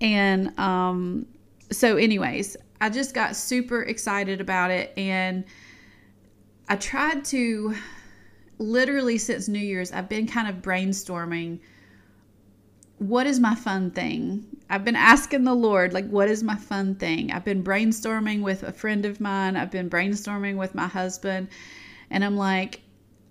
And 0.00 0.56
um, 0.58 1.26
so, 1.70 1.96
anyways, 1.96 2.56
I 2.80 2.90
just 2.90 3.14
got 3.14 3.34
super 3.34 3.82
excited 3.82 4.40
about 4.40 4.70
it. 4.70 4.92
And 4.96 5.44
I 6.68 6.76
tried 6.76 7.24
to 7.26 7.74
literally 8.58 9.18
since 9.18 9.48
New 9.48 9.58
Year's, 9.58 9.90
I've 9.90 10.08
been 10.08 10.26
kind 10.26 10.48
of 10.48 10.56
brainstorming 10.56 11.58
what 12.98 13.26
is 13.26 13.40
my 13.40 13.54
fun 13.54 13.90
thing? 13.90 14.46
I've 14.70 14.84
been 14.84 14.96
asking 14.96 15.44
the 15.44 15.54
Lord, 15.54 15.92
like, 15.92 16.08
what 16.08 16.28
is 16.28 16.42
my 16.42 16.56
fun 16.56 16.94
thing? 16.94 17.30
I've 17.32 17.44
been 17.44 17.62
brainstorming 17.62 18.42
with 18.42 18.62
a 18.62 18.72
friend 18.72 19.04
of 19.04 19.20
mine, 19.20 19.56
I've 19.56 19.70
been 19.70 19.90
brainstorming 19.90 20.56
with 20.56 20.74
my 20.74 20.86
husband, 20.86 21.48
and 22.10 22.24
I'm 22.24 22.36
like, 22.36 22.80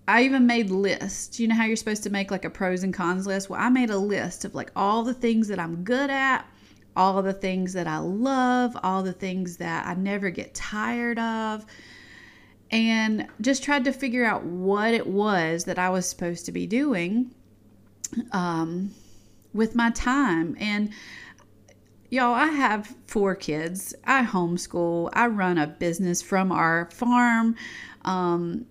I 0.06 0.24
even 0.24 0.46
made 0.46 0.70
lists. 0.70 1.40
You 1.40 1.48
know 1.48 1.54
how 1.54 1.64
you're 1.64 1.76
supposed 1.76 2.02
to 2.02 2.10
make 2.10 2.30
like 2.30 2.44
a 2.44 2.50
pros 2.50 2.82
and 2.82 2.92
cons 2.92 3.26
list? 3.26 3.48
Well, 3.48 3.60
I 3.60 3.70
made 3.70 3.90
a 3.90 3.98
list 3.98 4.44
of 4.44 4.54
like 4.54 4.70
all 4.76 5.02
the 5.02 5.14
things 5.14 5.48
that 5.48 5.58
I'm 5.58 5.82
good 5.82 6.10
at, 6.10 6.46
all 6.94 7.22
the 7.22 7.32
things 7.32 7.72
that 7.72 7.86
I 7.86 7.98
love, 7.98 8.76
all 8.82 9.02
the 9.02 9.12
things 9.12 9.56
that 9.56 9.86
I 9.86 9.94
never 9.94 10.30
get 10.30 10.54
tired 10.54 11.18
of, 11.18 11.64
and 12.70 13.26
just 13.40 13.64
tried 13.64 13.84
to 13.84 13.92
figure 13.92 14.24
out 14.24 14.44
what 14.44 14.92
it 14.92 15.06
was 15.06 15.64
that 15.64 15.78
I 15.78 15.88
was 15.88 16.08
supposed 16.08 16.44
to 16.46 16.52
be 16.52 16.66
doing. 16.66 17.30
Um, 18.32 18.90
with 19.54 19.74
my 19.74 19.90
time. 19.90 20.56
And 20.60 20.90
y'all, 22.10 22.34
I 22.34 22.46
have 22.46 22.94
four 23.06 23.34
kids. 23.34 23.94
I 24.04 24.24
homeschool. 24.24 25.10
I 25.14 25.28
run 25.28 25.56
a 25.56 25.66
business 25.66 26.20
from 26.20 26.52
our 26.52 26.90
farm. 26.90 27.56
Um, 28.04 28.66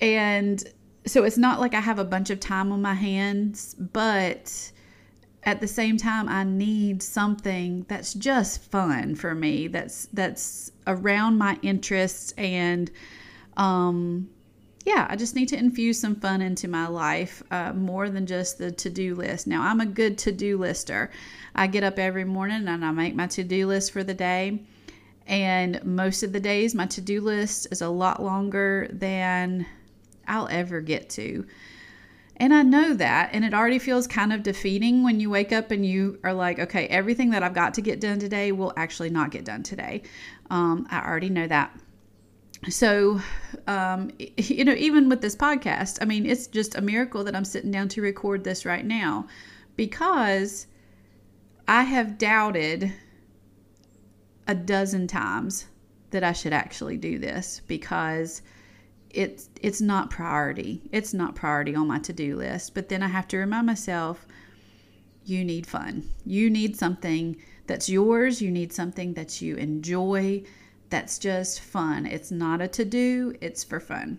and 0.00 0.62
so 1.06 1.24
it's 1.24 1.38
not 1.38 1.58
like 1.58 1.74
I 1.74 1.80
have 1.80 1.98
a 1.98 2.04
bunch 2.04 2.30
of 2.30 2.38
time 2.38 2.70
on 2.70 2.82
my 2.82 2.94
hands, 2.94 3.74
but 3.74 4.70
at 5.44 5.60
the 5.60 5.66
same 5.66 5.96
time 5.96 6.28
I 6.28 6.44
need 6.44 7.02
something 7.02 7.86
that's 7.88 8.12
just 8.14 8.70
fun 8.70 9.14
for 9.14 9.34
me 9.34 9.68
that's 9.68 10.06
that's 10.12 10.72
around 10.86 11.38
my 11.38 11.58
interests 11.62 12.32
and 12.36 12.90
um 13.56 14.28
yeah, 14.84 15.06
I 15.10 15.16
just 15.16 15.34
need 15.34 15.48
to 15.48 15.58
infuse 15.58 15.98
some 15.98 16.16
fun 16.16 16.40
into 16.40 16.68
my 16.68 16.86
life 16.86 17.42
uh, 17.50 17.72
more 17.72 18.08
than 18.08 18.26
just 18.26 18.58
the 18.58 18.70
to 18.72 18.90
do 18.90 19.14
list. 19.14 19.46
Now, 19.46 19.62
I'm 19.62 19.80
a 19.80 19.86
good 19.86 20.16
to 20.18 20.32
do 20.32 20.56
lister. 20.58 21.10
I 21.54 21.66
get 21.66 21.82
up 21.82 21.98
every 21.98 22.24
morning 22.24 22.68
and 22.68 22.84
I 22.84 22.90
make 22.90 23.14
my 23.14 23.26
to 23.28 23.44
do 23.44 23.66
list 23.66 23.92
for 23.92 24.04
the 24.04 24.14
day. 24.14 24.62
And 25.26 25.84
most 25.84 26.22
of 26.22 26.32
the 26.32 26.40
days, 26.40 26.74
my 26.74 26.86
to 26.86 27.00
do 27.00 27.20
list 27.20 27.66
is 27.70 27.82
a 27.82 27.88
lot 27.88 28.22
longer 28.22 28.88
than 28.90 29.66
I'll 30.26 30.48
ever 30.48 30.80
get 30.80 31.10
to. 31.10 31.46
And 32.38 32.54
I 32.54 32.62
know 32.62 32.94
that. 32.94 33.30
And 33.32 33.44
it 33.44 33.52
already 33.52 33.80
feels 33.80 34.06
kind 34.06 34.32
of 34.32 34.42
defeating 34.42 35.02
when 35.02 35.20
you 35.20 35.28
wake 35.28 35.52
up 35.52 35.70
and 35.70 35.84
you 35.84 36.18
are 36.22 36.32
like, 36.32 36.58
okay, 36.60 36.86
everything 36.86 37.30
that 37.30 37.42
I've 37.42 37.52
got 37.52 37.74
to 37.74 37.82
get 37.82 38.00
done 38.00 38.20
today 38.20 38.52
will 38.52 38.72
actually 38.76 39.10
not 39.10 39.32
get 39.32 39.44
done 39.44 39.64
today. 39.64 40.02
Um, 40.48 40.86
I 40.90 41.04
already 41.04 41.30
know 41.30 41.48
that 41.48 41.78
so 42.68 43.20
um, 43.66 44.10
you 44.36 44.64
know 44.64 44.74
even 44.74 45.08
with 45.08 45.20
this 45.20 45.36
podcast 45.36 45.98
i 46.00 46.04
mean 46.04 46.26
it's 46.26 46.46
just 46.46 46.74
a 46.74 46.80
miracle 46.80 47.24
that 47.24 47.36
i'm 47.36 47.44
sitting 47.44 47.70
down 47.70 47.88
to 47.88 48.02
record 48.02 48.44
this 48.44 48.64
right 48.64 48.84
now 48.84 49.26
because 49.76 50.66
i 51.66 51.82
have 51.82 52.18
doubted 52.18 52.92
a 54.46 54.54
dozen 54.54 55.06
times 55.06 55.66
that 56.10 56.24
i 56.24 56.32
should 56.32 56.52
actually 56.52 56.96
do 56.96 57.18
this 57.18 57.60
because 57.66 58.42
it's 59.10 59.48
it's 59.62 59.80
not 59.80 60.10
priority. 60.10 60.82
It's 60.92 61.14
not 61.14 61.34
priority 61.34 61.74
on 61.74 61.88
my 61.88 61.98
to-do 61.98 62.36
list. 62.36 62.74
But 62.74 62.88
then 62.88 63.02
i 63.02 63.08
have 63.08 63.28
to 63.28 63.38
remind 63.38 63.66
myself 63.66 64.26
you 65.24 65.44
need 65.44 65.66
fun. 65.66 66.08
You 66.24 66.48
need 66.50 66.76
something 66.76 67.36
that's 67.66 67.88
yours. 67.88 68.40
You 68.40 68.50
need 68.50 68.72
something 68.72 69.14
that 69.14 69.42
you 69.42 69.56
enjoy 69.56 70.42
that's 70.90 71.18
just 71.18 71.60
fun. 71.60 72.06
It's 72.06 72.30
not 72.30 72.60
a 72.60 72.68
to 72.68 72.84
do, 72.84 73.34
it's 73.40 73.64
for 73.64 73.80
fun. 73.80 74.18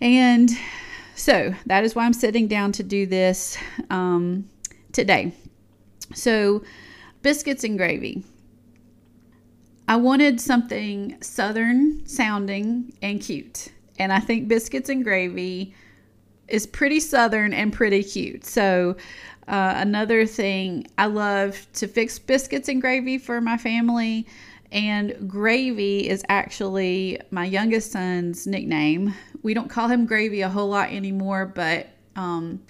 And 0.00 0.50
so 1.14 1.54
that 1.66 1.84
is 1.84 1.94
why 1.94 2.04
I'm 2.04 2.12
sitting 2.12 2.48
down 2.48 2.72
to 2.72 2.82
do 2.82 3.06
this 3.06 3.56
um, 3.90 4.48
today. 4.92 5.32
So, 6.14 6.62
biscuits 7.22 7.64
and 7.64 7.78
gravy. 7.78 8.24
I 9.88 9.96
wanted 9.96 10.40
something 10.40 11.18
southern 11.22 12.06
sounding 12.06 12.92
and 13.02 13.20
cute. 13.20 13.68
And 13.98 14.12
I 14.12 14.20
think 14.20 14.48
biscuits 14.48 14.88
and 14.88 15.04
gravy 15.04 15.74
is 16.48 16.66
pretty 16.66 17.00
southern 17.00 17.52
and 17.52 17.72
pretty 17.72 18.02
cute. 18.02 18.44
So, 18.44 18.96
uh, 19.48 19.74
another 19.76 20.26
thing, 20.26 20.86
I 20.98 21.06
love 21.06 21.66
to 21.74 21.88
fix 21.88 22.18
biscuits 22.18 22.68
and 22.68 22.80
gravy 22.80 23.18
for 23.18 23.40
my 23.40 23.56
family. 23.56 24.26
And 24.72 25.28
Gravy 25.28 26.08
is 26.08 26.24
actually 26.30 27.20
my 27.30 27.44
youngest 27.44 27.92
son's 27.92 28.46
nickname. 28.46 29.14
We 29.42 29.52
don't 29.52 29.68
call 29.68 29.88
him 29.88 30.06
Gravy 30.06 30.40
a 30.40 30.48
whole 30.48 30.68
lot 30.68 30.90
anymore, 30.90 31.44
but 31.44 31.88
um, 32.16 32.62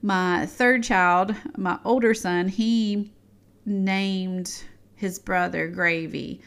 my 0.00 0.46
third 0.46 0.82
child, 0.82 1.34
my 1.58 1.78
older 1.84 2.14
son, 2.14 2.48
he 2.48 3.12
named 3.66 4.64
his 4.96 5.18
brother 5.18 5.68
Gravy 5.68 6.40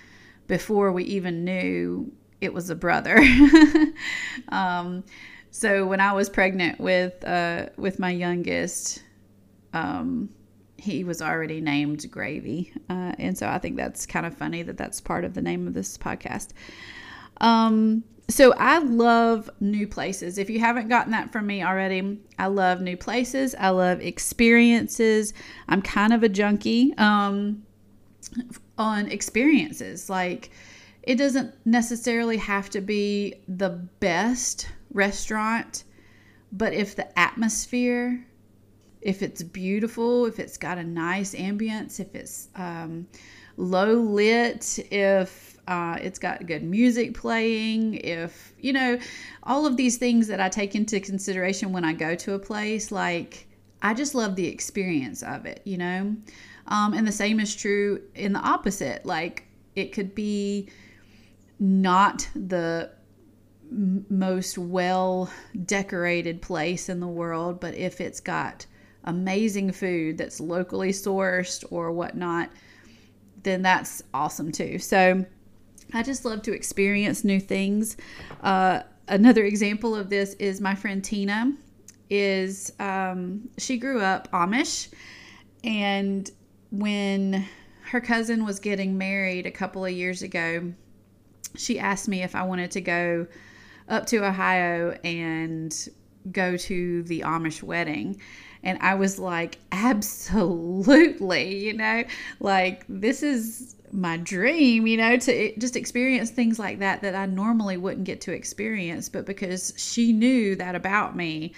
before 0.47 0.91
we 0.91 1.03
even 1.03 1.45
knew 1.45 2.11
it 2.41 2.51
was 2.51 2.71
a 2.71 2.75
brother. 2.75 3.19
um, 4.49 5.03
so 5.51 5.85
when 5.85 6.01
I 6.01 6.13
was 6.13 6.29
pregnant 6.29 6.79
with 6.79 7.23
uh, 7.23 7.67
with 7.77 7.99
my 7.99 8.09
youngest, 8.09 9.03
um, 9.71 10.29
he 10.77 11.03
was 11.03 11.21
already 11.21 11.61
named 11.61 12.09
Gravy. 12.11 12.71
Uh, 12.89 13.13
and 13.17 13.37
so 13.37 13.47
I 13.47 13.59
think 13.59 13.77
that's 13.77 14.05
kind 14.05 14.25
of 14.25 14.35
funny 14.35 14.63
that 14.63 14.77
that's 14.77 15.01
part 15.01 15.23
of 15.23 15.33
the 15.33 15.41
name 15.41 15.67
of 15.67 15.73
this 15.73 15.97
podcast. 15.97 16.49
Um, 17.41 18.03
so 18.27 18.53
I 18.57 18.79
love 18.79 19.49
new 19.59 19.87
places. 19.87 20.37
If 20.37 20.49
you 20.49 20.59
haven't 20.59 20.87
gotten 20.87 21.11
that 21.11 21.31
from 21.31 21.45
me 21.45 21.63
already, 21.63 22.19
I 22.39 22.47
love 22.47 22.81
new 22.81 22.97
places. 22.97 23.55
I 23.57 23.69
love 23.69 24.01
experiences. 24.01 25.33
I'm 25.67 25.81
kind 25.81 26.11
of 26.11 26.23
a 26.23 26.29
junkie 26.29 26.93
um, 26.97 27.63
on 28.77 29.07
experiences. 29.07 30.09
Like, 30.09 30.49
it 31.03 31.15
doesn't 31.15 31.53
necessarily 31.65 32.37
have 32.37 32.69
to 32.71 32.81
be 32.81 33.35
the 33.47 33.69
best 33.69 34.69
restaurant, 34.91 35.83
but 36.51 36.73
if 36.73 36.95
the 36.95 37.17
atmosphere 37.17 38.25
if 39.05 39.21
it's 39.21 39.43
beautiful, 39.43 40.25
if 40.25 40.39
it's 40.39 40.57
got 40.57 40.79
a 40.79 40.83
nice 40.83 41.35
ambience, 41.35 41.99
if 41.99 42.15
it's 42.15 42.49
um, 42.55 43.05
low 43.55 43.93
lit, 43.93 44.79
if 44.91 45.55
uh, 45.67 45.95
it's 46.01 46.17
got 46.17 46.47
good 46.47 46.63
music 46.63 47.13
playing, 47.13 47.93
if, 47.93 48.53
you 48.59 48.73
know, 48.73 48.97
all 49.43 49.67
of 49.67 49.77
these 49.77 49.97
things 49.97 50.25
that 50.25 50.39
I 50.39 50.49
take 50.49 50.73
into 50.73 50.99
consideration 50.99 51.71
when 51.71 51.85
I 51.85 51.93
go 51.93 52.15
to 52.15 52.33
a 52.33 52.39
place, 52.39 52.91
like, 52.91 53.47
I 53.79 53.93
just 53.93 54.15
love 54.15 54.35
the 54.35 54.47
experience 54.47 55.21
of 55.21 55.45
it, 55.45 55.61
you 55.65 55.77
know? 55.77 56.15
Um, 56.65 56.95
and 56.95 57.05
the 57.07 57.11
same 57.11 57.39
is 57.39 57.55
true 57.55 58.01
in 58.15 58.33
the 58.33 58.39
opposite. 58.39 59.05
Like, 59.05 59.43
it 59.75 59.93
could 59.93 60.15
be 60.15 60.69
not 61.59 62.27
the 62.35 62.89
most 63.69 64.57
well 64.57 65.29
decorated 65.63 66.41
place 66.41 66.89
in 66.89 66.99
the 67.01 67.07
world, 67.07 67.59
but 67.59 67.75
if 67.75 68.01
it's 68.01 68.19
got 68.19 68.65
amazing 69.05 69.71
food 69.71 70.17
that's 70.17 70.39
locally 70.39 70.91
sourced 70.91 71.63
or 71.71 71.91
whatnot, 71.91 72.49
then 73.43 73.61
that's 73.61 74.03
awesome 74.13 74.51
too. 74.51 74.77
So 74.79 75.25
I 75.93 76.03
just 76.03 76.25
love 76.25 76.41
to 76.43 76.53
experience 76.53 77.23
new 77.23 77.39
things. 77.39 77.97
Uh, 78.41 78.81
another 79.07 79.45
example 79.45 79.95
of 79.95 80.09
this 80.09 80.33
is 80.35 80.59
my 80.59 80.75
friend 80.75 81.03
Tina. 81.03 81.53
Is 82.07 82.71
um, 82.79 83.49
she 83.57 83.77
grew 83.77 83.99
up 83.99 84.29
Amish, 84.31 84.89
and 85.63 86.29
when 86.71 87.45
her 87.81 87.99
cousin 87.99 88.45
was 88.45 88.59
getting 88.59 88.95
married 88.95 89.47
a 89.47 89.51
couple 89.51 89.83
of 89.83 89.91
years 89.91 90.21
ago, 90.21 90.71
she 91.55 91.79
asked 91.79 92.07
me 92.07 92.21
if 92.21 92.35
I 92.35 92.43
wanted 92.43 92.69
to 92.71 92.81
go 92.81 93.25
up 93.89 94.05
to 94.07 94.23
Ohio 94.23 94.97
and 95.03 95.75
go 96.31 96.57
to 96.57 97.03
the 97.03 97.21
Amish 97.21 97.63
wedding. 97.63 98.21
And 98.65 98.79
I 98.81 98.95
was 98.95 99.19
like, 99.19 99.59
absolutely, 99.71 101.65
you 101.65 101.73
know, 101.73 102.03
like 102.39 102.83
this 102.89 103.21
is 103.23 103.75
my 103.91 104.17
dream, 104.17 104.87
you 104.87 104.97
know, 104.97 105.17
to 105.17 105.57
just 105.57 105.75
experience 105.75 106.31
things 106.31 106.57
like 106.59 106.79
that 106.79 107.01
that 107.03 107.15
I 107.15 107.27
normally 107.27 107.77
wouldn't 107.77 108.05
get 108.05 108.21
to 108.21 108.33
experience. 108.33 109.07
But 109.07 109.25
because 109.25 109.73
she 109.77 110.11
knew 110.11 110.55
that 110.55 110.73
about 110.75 111.15
me, 111.15 111.53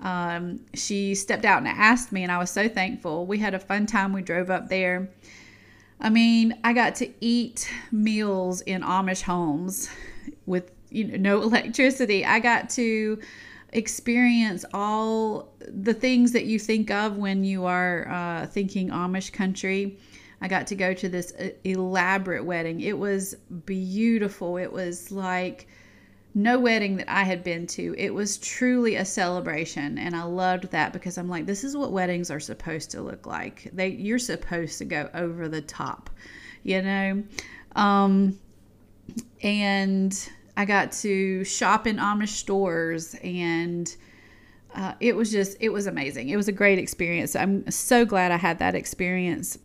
um, 0.00 0.60
she 0.74 1.14
stepped 1.16 1.44
out 1.44 1.58
and 1.58 1.68
asked 1.68 2.12
me, 2.12 2.22
and 2.22 2.32
I 2.32 2.38
was 2.38 2.50
so 2.50 2.68
thankful. 2.68 3.26
We 3.26 3.38
had 3.38 3.54
a 3.54 3.58
fun 3.58 3.86
time. 3.86 4.12
We 4.12 4.22
drove 4.22 4.48
up 4.48 4.68
there. 4.68 5.08
I 6.00 6.10
mean, 6.10 6.58
I 6.64 6.72
got 6.72 6.94
to 6.96 7.10
eat 7.20 7.70
meals 7.92 8.60
in 8.62 8.82
Amish 8.82 9.22
homes 9.22 9.90
with 10.46 10.70
you 10.90 11.04
know 11.04 11.16
no 11.16 11.42
electricity. 11.48 12.24
I 12.24 12.40
got 12.40 12.70
to 12.70 13.20
experience 13.72 14.64
all 14.74 15.54
the 15.60 15.94
things 15.94 16.32
that 16.32 16.44
you 16.44 16.58
think 16.58 16.90
of 16.90 17.16
when 17.16 17.44
you 17.44 17.64
are 17.64 18.08
uh, 18.08 18.46
thinking 18.46 18.90
Amish 18.90 19.32
country. 19.32 19.98
I 20.40 20.48
got 20.48 20.66
to 20.68 20.74
go 20.74 20.92
to 20.92 21.08
this 21.08 21.32
uh, 21.38 21.50
elaborate 21.64 22.44
wedding. 22.44 22.80
It 22.80 22.98
was 22.98 23.34
beautiful. 23.64 24.56
It 24.56 24.72
was 24.72 25.10
like 25.10 25.68
no 26.34 26.58
wedding 26.58 26.96
that 26.96 27.10
I 27.10 27.22
had 27.22 27.44
been 27.44 27.66
to. 27.68 27.94
It 27.96 28.12
was 28.12 28.38
truly 28.38 28.96
a 28.96 29.04
celebration 29.04 29.98
and 29.98 30.16
I 30.16 30.22
loved 30.24 30.70
that 30.70 30.92
because 30.92 31.18
I'm 31.18 31.28
like 31.28 31.46
this 31.46 31.62
is 31.62 31.76
what 31.76 31.92
weddings 31.92 32.30
are 32.30 32.40
supposed 32.40 32.90
to 32.92 33.02
look 33.02 33.26
like. 33.26 33.70
They 33.72 33.88
you're 33.88 34.18
supposed 34.18 34.78
to 34.78 34.84
go 34.84 35.10
over 35.14 35.48
the 35.48 35.62
top, 35.62 36.10
you 36.62 36.82
know. 36.82 37.22
Um 37.76 38.38
and 39.42 40.30
I 40.56 40.64
got 40.64 40.92
to 40.92 41.44
shop 41.44 41.86
in 41.86 41.96
Amish 41.96 42.28
stores 42.28 43.14
and 43.22 43.94
uh, 44.74 44.94
it 45.00 45.16
was 45.16 45.30
just, 45.30 45.56
it 45.60 45.68
was 45.70 45.86
amazing. 45.86 46.28
It 46.28 46.36
was 46.36 46.48
a 46.48 46.52
great 46.52 46.78
experience. 46.78 47.36
I'm 47.36 47.70
so 47.70 48.04
glad 48.04 48.32
I 48.32 48.36
had 48.36 48.58
that 48.58 48.74
experience. 48.74 49.58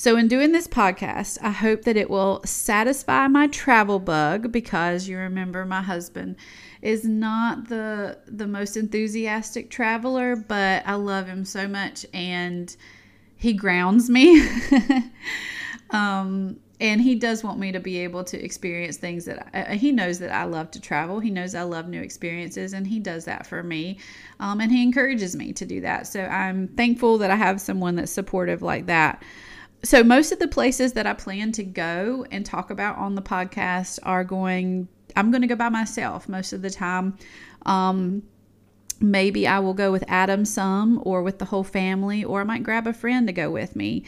So, 0.00 0.16
in 0.16 0.28
doing 0.28 0.52
this 0.52 0.66
podcast, 0.66 1.36
I 1.42 1.50
hope 1.50 1.82
that 1.82 1.94
it 1.94 2.08
will 2.08 2.40
satisfy 2.46 3.28
my 3.28 3.48
travel 3.48 3.98
bug 3.98 4.50
because 4.50 5.06
you 5.06 5.18
remember 5.18 5.66
my 5.66 5.82
husband 5.82 6.36
is 6.80 7.04
not 7.04 7.68
the 7.68 8.18
the 8.26 8.46
most 8.46 8.78
enthusiastic 8.78 9.68
traveler, 9.68 10.36
but 10.36 10.84
I 10.86 10.94
love 10.94 11.26
him 11.26 11.44
so 11.44 11.68
much 11.68 12.06
and 12.14 12.74
he 13.36 13.52
grounds 13.52 14.08
me. 14.08 14.48
um, 15.90 16.58
and 16.80 17.00
he 17.02 17.14
does 17.14 17.44
want 17.44 17.58
me 17.58 17.72
to 17.72 17.78
be 17.78 17.98
able 17.98 18.24
to 18.24 18.42
experience 18.42 18.96
things 18.96 19.26
that 19.26 19.50
I, 19.52 19.74
he 19.74 19.92
knows 19.92 20.18
that 20.20 20.32
I 20.32 20.44
love 20.44 20.70
to 20.72 20.80
travel. 20.80 21.20
He 21.20 21.30
knows 21.30 21.54
I 21.54 21.62
love 21.62 21.88
new 21.88 22.00
experiences, 22.00 22.72
and 22.72 22.86
he 22.86 22.98
does 22.98 23.26
that 23.26 23.46
for 23.46 23.62
me. 23.62 23.98
Um, 24.40 24.60
and 24.60 24.72
he 24.72 24.82
encourages 24.82 25.36
me 25.36 25.52
to 25.52 25.66
do 25.66 25.82
that. 25.82 26.06
So 26.06 26.24
I'm 26.24 26.68
thankful 26.68 27.18
that 27.18 27.30
I 27.30 27.36
have 27.36 27.60
someone 27.60 27.96
that's 27.96 28.10
supportive 28.10 28.62
like 28.62 28.86
that. 28.86 29.22
So 29.82 30.02
most 30.02 30.32
of 30.32 30.38
the 30.38 30.48
places 30.48 30.94
that 30.94 31.06
I 31.06 31.12
plan 31.12 31.52
to 31.52 31.64
go 31.64 32.26
and 32.30 32.44
talk 32.44 32.70
about 32.70 32.96
on 32.96 33.14
the 33.14 33.22
podcast 33.22 33.98
are 34.02 34.24
going. 34.24 34.88
I'm 35.16 35.30
going 35.32 35.42
to 35.42 35.48
go 35.48 35.56
by 35.56 35.68
myself 35.68 36.28
most 36.28 36.52
of 36.52 36.62
the 36.62 36.70
time. 36.70 37.18
Um, 37.66 38.22
maybe 39.00 39.46
I 39.46 39.58
will 39.58 39.74
go 39.74 39.90
with 39.90 40.04
Adam 40.06 40.44
some, 40.44 41.02
or 41.04 41.22
with 41.22 41.40
the 41.40 41.46
whole 41.46 41.64
family, 41.64 42.22
or 42.24 42.40
I 42.40 42.44
might 42.44 42.62
grab 42.62 42.86
a 42.86 42.92
friend 42.92 43.26
to 43.26 43.32
go 43.32 43.50
with 43.50 43.74
me 43.74 44.04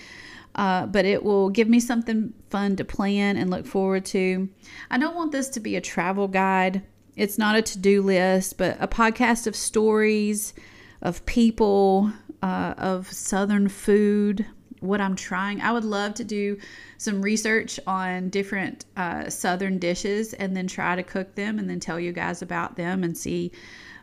uh, 0.55 0.87
but 0.87 1.05
it 1.05 1.23
will 1.23 1.49
give 1.49 1.69
me 1.69 1.81
something 1.81 2.33
fun 2.51 2.77
to 2.77 2.85
plan 2.85 3.37
and 3.37 3.51
look 3.51 3.67
forward 3.67 4.05
to. 4.07 4.49
I 4.91 4.99
don't 4.99 5.17
want 5.17 5.33
this 5.33 5.49
to 5.51 5.61
be 5.61 5.77
a 5.77 5.81
travel 5.81 6.29
guide. 6.29 6.83
It's 7.17 7.39
not 7.39 7.57
a 7.57 7.63
to 7.63 7.79
do 7.79 8.03
list, 8.03 8.59
but 8.59 8.77
a 8.81 8.89
podcast 8.89 9.47
of 9.47 9.57
stories, 9.57 10.55
of 11.01 11.25
people, 11.27 12.13
uh, 12.43 12.75
of 12.77 13.11
Southern 13.11 13.69
food, 13.69 14.47
what 14.81 15.01
I'm 15.01 15.17
trying. 15.17 15.61
I 15.61 15.73
would 15.73 15.85
love 15.85 16.15
to 16.15 16.25
do 16.25 16.59
some 16.99 17.23
research 17.23 17.79
on 17.87 18.29
different 18.29 18.85
uh, 18.97 19.31
Southern 19.31 19.79
dishes 19.79 20.35
and 20.35 20.57
then 20.57 20.67
try 20.67 20.97
to 20.97 21.03
cook 21.03 21.35
them 21.35 21.59
and 21.59 21.69
then 21.69 21.81
tell 21.81 22.01
you 22.01 22.13
guys 22.13 22.43
about 22.43 22.77
them 22.77 23.05
and 23.05 23.17
see. 23.17 23.53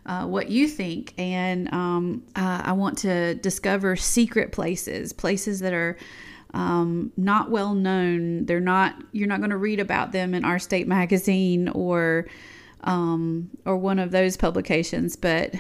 Uh, 0.06 0.26
what 0.26 0.50
you 0.50 0.68
think, 0.68 1.14
and 1.20 1.72
um, 1.72 2.24
uh, 2.36 2.62
I 2.66 2.72
want 2.72 2.98
to 3.00 3.36
discover 3.36 3.96
secret 3.96 4.52
places, 4.52 5.14
places 5.14 5.60
that 5.60 5.74
are 5.74 5.98
um, 6.54 7.12
not 7.16 7.52
well 7.52 7.74
known. 7.74 8.46
They're 8.46 8.60
not. 8.60 8.96
You're 9.12 9.28
not 9.28 9.40
going 9.40 9.52
to 9.52 9.58
read 9.58 9.80
about 9.80 10.12
them 10.12 10.34
in 10.34 10.44
our 10.44 10.60
state 10.60 10.88
magazine 10.88 11.70
or 11.70 12.28
um, 12.82 13.50
or 13.66 13.78
one 13.78 14.00
of 14.00 14.12
those 14.12 14.38
publications, 14.38 15.16
but 15.16 15.54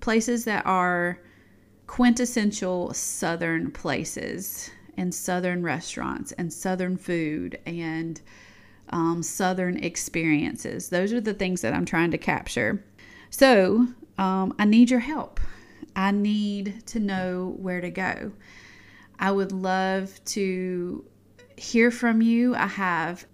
places 0.00 0.44
that 0.44 0.66
are 0.66 1.20
quintessential 1.86 2.92
Southern 2.92 3.70
places 3.70 4.70
and 4.96 5.14
Southern 5.14 5.62
restaurants 5.62 6.32
and 6.32 6.52
Southern 6.52 6.96
food 6.96 7.58
and 7.66 8.20
um, 8.90 9.22
Southern 9.22 9.82
experiences. 9.82 10.88
Those 10.88 11.12
are 11.12 11.20
the 11.20 11.34
things 11.34 11.60
that 11.60 11.74
I'm 11.74 11.84
trying 11.84 12.10
to 12.12 12.18
capture. 12.18 12.84
So 13.30 13.86
um, 14.18 14.54
I 14.58 14.64
need 14.64 14.90
your 14.90 15.00
help. 15.00 15.40
I 15.94 16.10
need 16.10 16.86
to 16.86 17.00
know 17.00 17.54
where 17.58 17.80
to 17.80 17.90
go. 17.90 18.32
I 19.18 19.30
would 19.30 19.52
love 19.52 20.22
to 20.26 21.04
hear 21.56 21.90
from 21.90 22.22
you. 22.22 22.54
I 22.54 22.66
have 22.66 23.26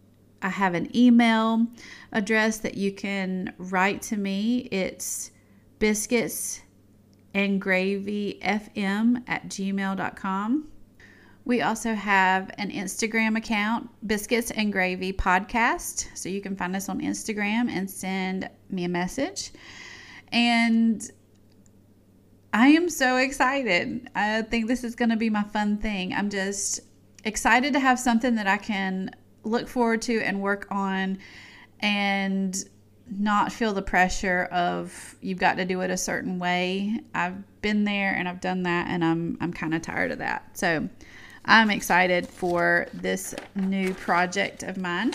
I 0.44 0.48
have 0.48 0.74
an 0.74 0.94
email 0.96 1.66
address 2.10 2.58
that 2.58 2.76
you 2.76 2.92
can 2.92 3.54
write 3.58 4.02
to 4.02 4.16
me. 4.16 4.68
It's 4.72 5.30
biscuits 5.78 6.62
and 7.34 7.60
gravy 7.60 8.40
fm 8.42 9.22
at 9.28 9.48
gmail.com. 9.48 10.68
We 11.44 11.60
also 11.60 11.94
have 11.94 12.52
an 12.58 12.70
Instagram 12.70 13.36
account, 13.36 13.88
Biscuits 14.06 14.52
and 14.52 14.72
Gravy 14.72 15.12
Podcast. 15.12 16.06
So 16.14 16.28
you 16.28 16.40
can 16.40 16.54
find 16.54 16.76
us 16.76 16.88
on 16.88 17.00
Instagram 17.00 17.68
and 17.68 17.90
send 17.90 18.48
me 18.70 18.84
a 18.84 18.88
message. 18.88 19.50
And 20.30 21.02
I 22.52 22.68
am 22.68 22.88
so 22.88 23.16
excited. 23.16 24.08
I 24.14 24.42
think 24.42 24.68
this 24.68 24.84
is 24.84 24.94
going 24.94 25.10
to 25.10 25.16
be 25.16 25.30
my 25.30 25.42
fun 25.42 25.78
thing. 25.78 26.12
I'm 26.12 26.30
just 26.30 26.80
excited 27.24 27.72
to 27.72 27.80
have 27.80 27.98
something 27.98 28.34
that 28.34 28.46
I 28.46 28.58
can 28.58 29.10
look 29.44 29.68
forward 29.68 30.02
to 30.02 30.20
and 30.20 30.40
work 30.40 30.66
on 30.70 31.18
and 31.80 32.56
not 33.10 33.52
feel 33.52 33.72
the 33.72 33.82
pressure 33.82 34.44
of 34.52 35.16
you've 35.20 35.38
got 35.38 35.56
to 35.56 35.64
do 35.64 35.80
it 35.80 35.90
a 35.90 35.96
certain 35.96 36.38
way. 36.38 37.00
I've 37.14 37.60
been 37.62 37.84
there 37.84 38.14
and 38.14 38.28
I've 38.28 38.40
done 38.40 38.62
that 38.64 38.88
and 38.88 39.04
I'm 39.04 39.38
I'm 39.40 39.52
kind 39.52 39.74
of 39.74 39.82
tired 39.82 40.12
of 40.12 40.18
that. 40.18 40.56
So, 40.56 40.88
I'm 41.44 41.70
excited 41.70 42.28
for 42.28 42.86
this 42.94 43.34
new 43.54 43.94
project 43.94 44.62
of 44.62 44.76
mine. 44.78 45.12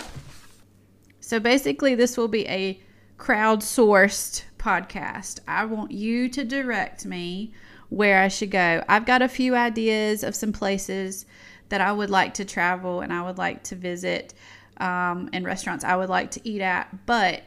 So 1.20 1.40
basically 1.40 1.94
this 1.94 2.16
will 2.16 2.28
be 2.28 2.46
a 2.48 2.80
crowdsourced 3.16 4.42
podcast. 4.58 5.40
I 5.46 5.64
want 5.64 5.92
you 5.92 6.28
to 6.30 6.44
direct 6.44 7.06
me 7.06 7.52
where 7.88 8.20
I 8.20 8.28
should 8.28 8.50
go. 8.50 8.84
I've 8.88 9.06
got 9.06 9.22
a 9.22 9.28
few 9.28 9.54
ideas 9.54 10.22
of 10.22 10.34
some 10.34 10.52
places 10.52 11.26
that 11.68 11.80
I 11.80 11.92
would 11.92 12.10
like 12.10 12.34
to 12.34 12.44
travel 12.44 13.00
and 13.00 13.12
I 13.12 13.22
would 13.22 13.38
like 13.38 13.62
to 13.64 13.74
visit 13.74 14.34
um, 14.78 15.28
and 15.32 15.44
restaurants 15.44 15.84
I 15.84 15.96
would 15.96 16.08
like 16.08 16.30
to 16.32 16.48
eat 16.48 16.60
at, 16.60 17.06
but 17.06 17.42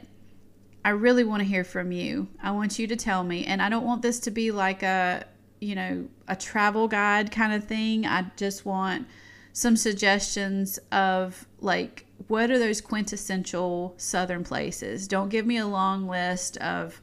I 0.83 0.89
really 0.89 1.23
want 1.23 1.41
to 1.41 1.47
hear 1.47 1.63
from 1.63 1.91
you. 1.91 2.27
I 2.41 2.51
want 2.51 2.79
you 2.79 2.87
to 2.87 2.95
tell 2.95 3.23
me, 3.23 3.45
and 3.45 3.61
I 3.61 3.69
don't 3.69 3.85
want 3.85 4.01
this 4.01 4.19
to 4.21 4.31
be 4.31 4.51
like 4.51 4.83
a, 4.83 5.25
you 5.59 5.75
know, 5.75 6.07
a 6.27 6.35
travel 6.35 6.87
guide 6.87 7.31
kind 7.31 7.53
of 7.53 7.65
thing. 7.65 8.05
I 8.05 8.25
just 8.35 8.65
want 8.65 9.07
some 9.53 9.77
suggestions 9.77 10.79
of 10.91 11.47
like 11.59 12.05
what 12.27 12.51
are 12.51 12.59
those 12.59 12.81
quintessential 12.81 13.93
southern 13.97 14.43
places. 14.43 15.07
Don't 15.07 15.29
give 15.29 15.45
me 15.45 15.57
a 15.57 15.65
long 15.65 16.07
list 16.07 16.57
of 16.57 17.01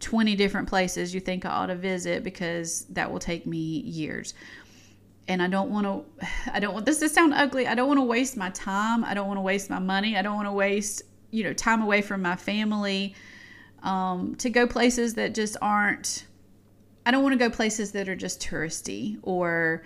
20 0.00 0.36
different 0.36 0.68
places 0.68 1.12
you 1.12 1.20
think 1.20 1.44
I 1.44 1.50
ought 1.50 1.66
to 1.66 1.74
visit 1.74 2.22
because 2.22 2.84
that 2.90 3.10
will 3.10 3.18
take 3.18 3.46
me 3.46 3.58
years. 3.58 4.34
And 5.26 5.42
I 5.42 5.48
don't 5.48 5.70
want 5.70 5.86
to 5.86 6.26
I 6.52 6.60
don't 6.60 6.72
want 6.72 6.86
this 6.86 7.00
to 7.00 7.08
sound 7.08 7.34
ugly. 7.34 7.66
I 7.66 7.74
don't 7.74 7.88
want 7.88 7.98
to 7.98 8.04
waste 8.04 8.36
my 8.36 8.50
time. 8.50 9.04
I 9.04 9.14
don't 9.14 9.26
want 9.26 9.38
to 9.38 9.42
waste 9.42 9.68
my 9.68 9.78
money. 9.78 10.16
I 10.16 10.22
don't 10.22 10.36
want 10.36 10.48
to 10.48 10.52
waste, 10.52 11.02
you 11.30 11.44
know, 11.44 11.52
time 11.52 11.82
away 11.82 12.00
from 12.00 12.22
my 12.22 12.36
family 12.36 13.14
um, 13.82 14.34
to 14.36 14.50
go 14.50 14.66
places 14.66 15.14
that 15.14 15.34
just 15.34 15.56
aren't 15.60 16.24
I 17.04 17.10
don't 17.10 17.22
want 17.22 17.32
to 17.32 17.38
go 17.38 17.48
places 17.48 17.92
that 17.92 18.08
are 18.08 18.16
just 18.16 18.40
touristy 18.40 19.18
or 19.22 19.82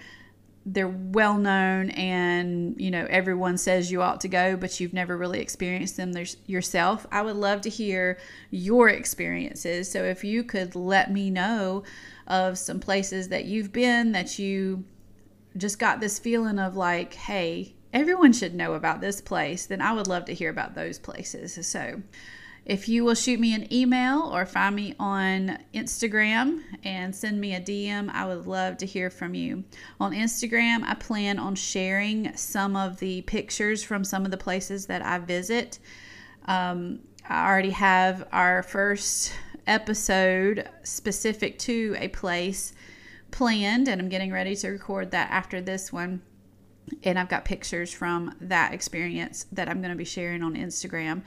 they're 0.65 0.89
well 0.89 1.39
known 1.39 1.91
and 1.91 2.81
you 2.81 2.91
know 2.91 3.05
everyone 3.11 3.59
says 3.59 3.91
you 3.91 4.01
ought 4.01 4.21
to 4.21 4.29
go 4.29 4.57
but 4.57 4.79
you've 4.79 4.93
never 4.93 5.17
really 5.17 5.41
experienced 5.41 5.97
them 5.97 6.13
yourself 6.47 7.05
i 7.11 7.21
would 7.21 7.35
love 7.35 7.61
to 7.61 7.69
hear 7.69 8.17
your 8.51 8.89
experiences. 8.89 9.91
So 9.91 10.05
if 10.05 10.23
you 10.23 10.45
could 10.45 10.75
let 10.77 11.11
me 11.11 11.31
know 11.31 11.83
of 12.27 12.59
some 12.59 12.79
places 12.81 13.29
that 13.29 13.47
you've 13.47 13.73
been 13.73 14.13
that 14.13 14.39
you 14.39 14.85
just 15.57 15.79
got 15.79 16.01
this 16.01 16.19
feeling 16.19 16.59
of 16.59 16.77
like 16.77 17.15
hey 17.15 17.75
everyone 17.93 18.33
should 18.33 18.55
know 18.55 18.75
about 18.75 19.01
this 19.01 19.21
place 19.21 19.67
then 19.67 19.83
i 19.83 19.93
would 19.93 20.07
love 20.07 20.25
to 20.27 20.35
hear 20.35 20.51
about 20.51 20.75
those 20.75 20.99
places. 20.99 21.67
So 21.67 22.03
if 22.65 22.89
you 22.89 23.05
will 23.05 23.15
shoot 23.15 23.41
me 23.41 23.55
an 23.55 23.73
email 23.73 24.31
or 24.33 24.47
find 24.47 24.77
me 24.77 24.95
on 24.99 25.59
Instagram 25.75 26.63
and 26.85 27.15
send 27.15 27.41
me 27.41 27.55
a 27.55 27.61
DM, 27.61 28.09
I 28.11 28.25
would 28.25 28.47
love 28.47 28.77
to 28.79 28.87
hear 28.87 29.11
from 29.11 29.35
you. 29.35 29.65
On 29.99 30.13
Instagram, 30.13 30.85
I 30.85 30.95
plan 30.95 31.41
on 31.41 31.57
sharing 31.57 32.37
some 32.37 32.77
of 32.77 32.99
the 32.99 33.23
pictures 33.23 33.83
from 33.83 34.05
some 34.05 34.25
of 34.25 34.31
the 34.31 34.37
places 34.37 34.87
that 34.87 35.03
I 35.03 35.19
visit. 35.19 35.81
Um, 36.47 37.01
I 37.29 37.49
already 37.49 37.71
have 37.71 38.29
our 38.31 38.63
first 38.63 39.33
episode 39.67 40.69
specific 40.85 41.59
to 41.61 41.97
a 41.99 42.09
place 42.09 42.75
planned, 43.33 43.89
and 43.89 44.01
I'm 44.01 44.09
getting 44.09 44.31
ready 44.31 44.55
to 44.57 44.69
record 44.69 45.11
that 45.11 45.31
after 45.33 45.61
this 45.61 45.93
one. 45.93 46.23
And 47.03 47.19
I've 47.19 47.29
got 47.29 47.45
pictures 47.45 47.93
from 47.93 48.37
that 48.41 48.73
experience 48.73 49.47
that 49.51 49.69
I'm 49.69 49.81
going 49.81 49.93
to 49.93 49.97
be 49.97 50.05
sharing 50.05 50.43
on 50.43 50.55
Instagram. 50.55 51.23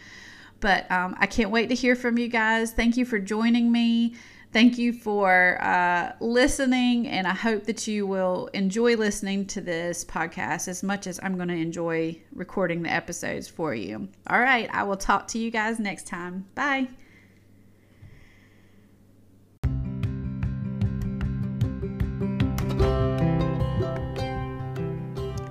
But 0.59 0.89
um, 0.91 1.15
I 1.19 1.27
can't 1.27 1.51
wait 1.51 1.69
to 1.69 1.75
hear 1.75 1.95
from 1.95 2.17
you 2.17 2.27
guys. 2.27 2.71
Thank 2.71 2.97
you 2.97 3.05
for 3.05 3.19
joining 3.19 3.71
me. 3.71 4.15
Thank 4.55 4.77
you 4.77 4.93
for 4.93 5.61
uh, 5.61 6.13
listening, 6.21 7.09
and 7.09 7.27
I 7.27 7.33
hope 7.33 7.65
that 7.65 7.87
you 7.87 8.07
will 8.07 8.47
enjoy 8.53 8.95
listening 8.95 9.47
to 9.47 9.59
this 9.59 10.05
podcast 10.05 10.69
as 10.69 10.81
much 10.81 11.07
as 11.07 11.19
I'm 11.21 11.35
going 11.35 11.49
to 11.49 11.55
enjoy 11.55 12.21
recording 12.33 12.81
the 12.81 12.89
episodes 12.89 13.49
for 13.49 13.75
you. 13.75 14.07
All 14.27 14.39
right, 14.39 14.69
I 14.71 14.83
will 14.83 14.95
talk 14.95 15.27
to 15.29 15.37
you 15.37 15.51
guys 15.51 15.77
next 15.77 16.07
time. 16.07 16.45
Bye. 16.55 16.87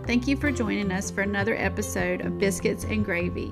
Thank 0.06 0.26
you 0.26 0.36
for 0.36 0.50
joining 0.50 0.90
us 0.90 1.10
for 1.10 1.20
another 1.20 1.56
episode 1.56 2.22
of 2.22 2.38
Biscuits 2.38 2.84
and 2.84 3.04
Gravy. 3.04 3.50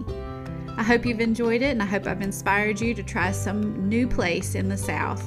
I 0.77 0.83
hope 0.83 1.05
you've 1.05 1.21
enjoyed 1.21 1.63
it 1.63 1.71
and 1.71 1.83
I 1.83 1.87
hope 1.87 2.07
I've 2.07 2.23
inspired 2.23 2.81
you 2.81 2.95
to 2.95 3.03
try 3.03 3.31
some 3.31 3.89
new 3.89 4.09
place 4.09 4.55
in 4.55 4.69
the 4.69 4.77
South. 4.77 5.25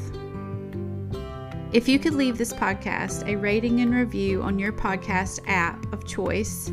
If 1.71 1.87
you 1.87 1.99
could 1.99 2.13
leave 2.13 2.37
this 2.37 2.53
podcast 2.53 3.27
a 3.27 3.35
rating 3.35 3.81
and 3.81 3.93
review 3.93 4.41
on 4.41 4.57
your 4.57 4.71
podcast 4.71 5.41
app 5.47 5.91
of 5.93 6.05
choice, 6.05 6.71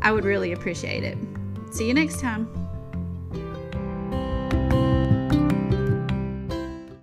I 0.00 0.10
would 0.10 0.24
really 0.24 0.52
appreciate 0.52 1.04
it. 1.04 1.18
See 1.70 1.86
you 1.86 1.94
next 1.94 2.20
time. 2.20 2.67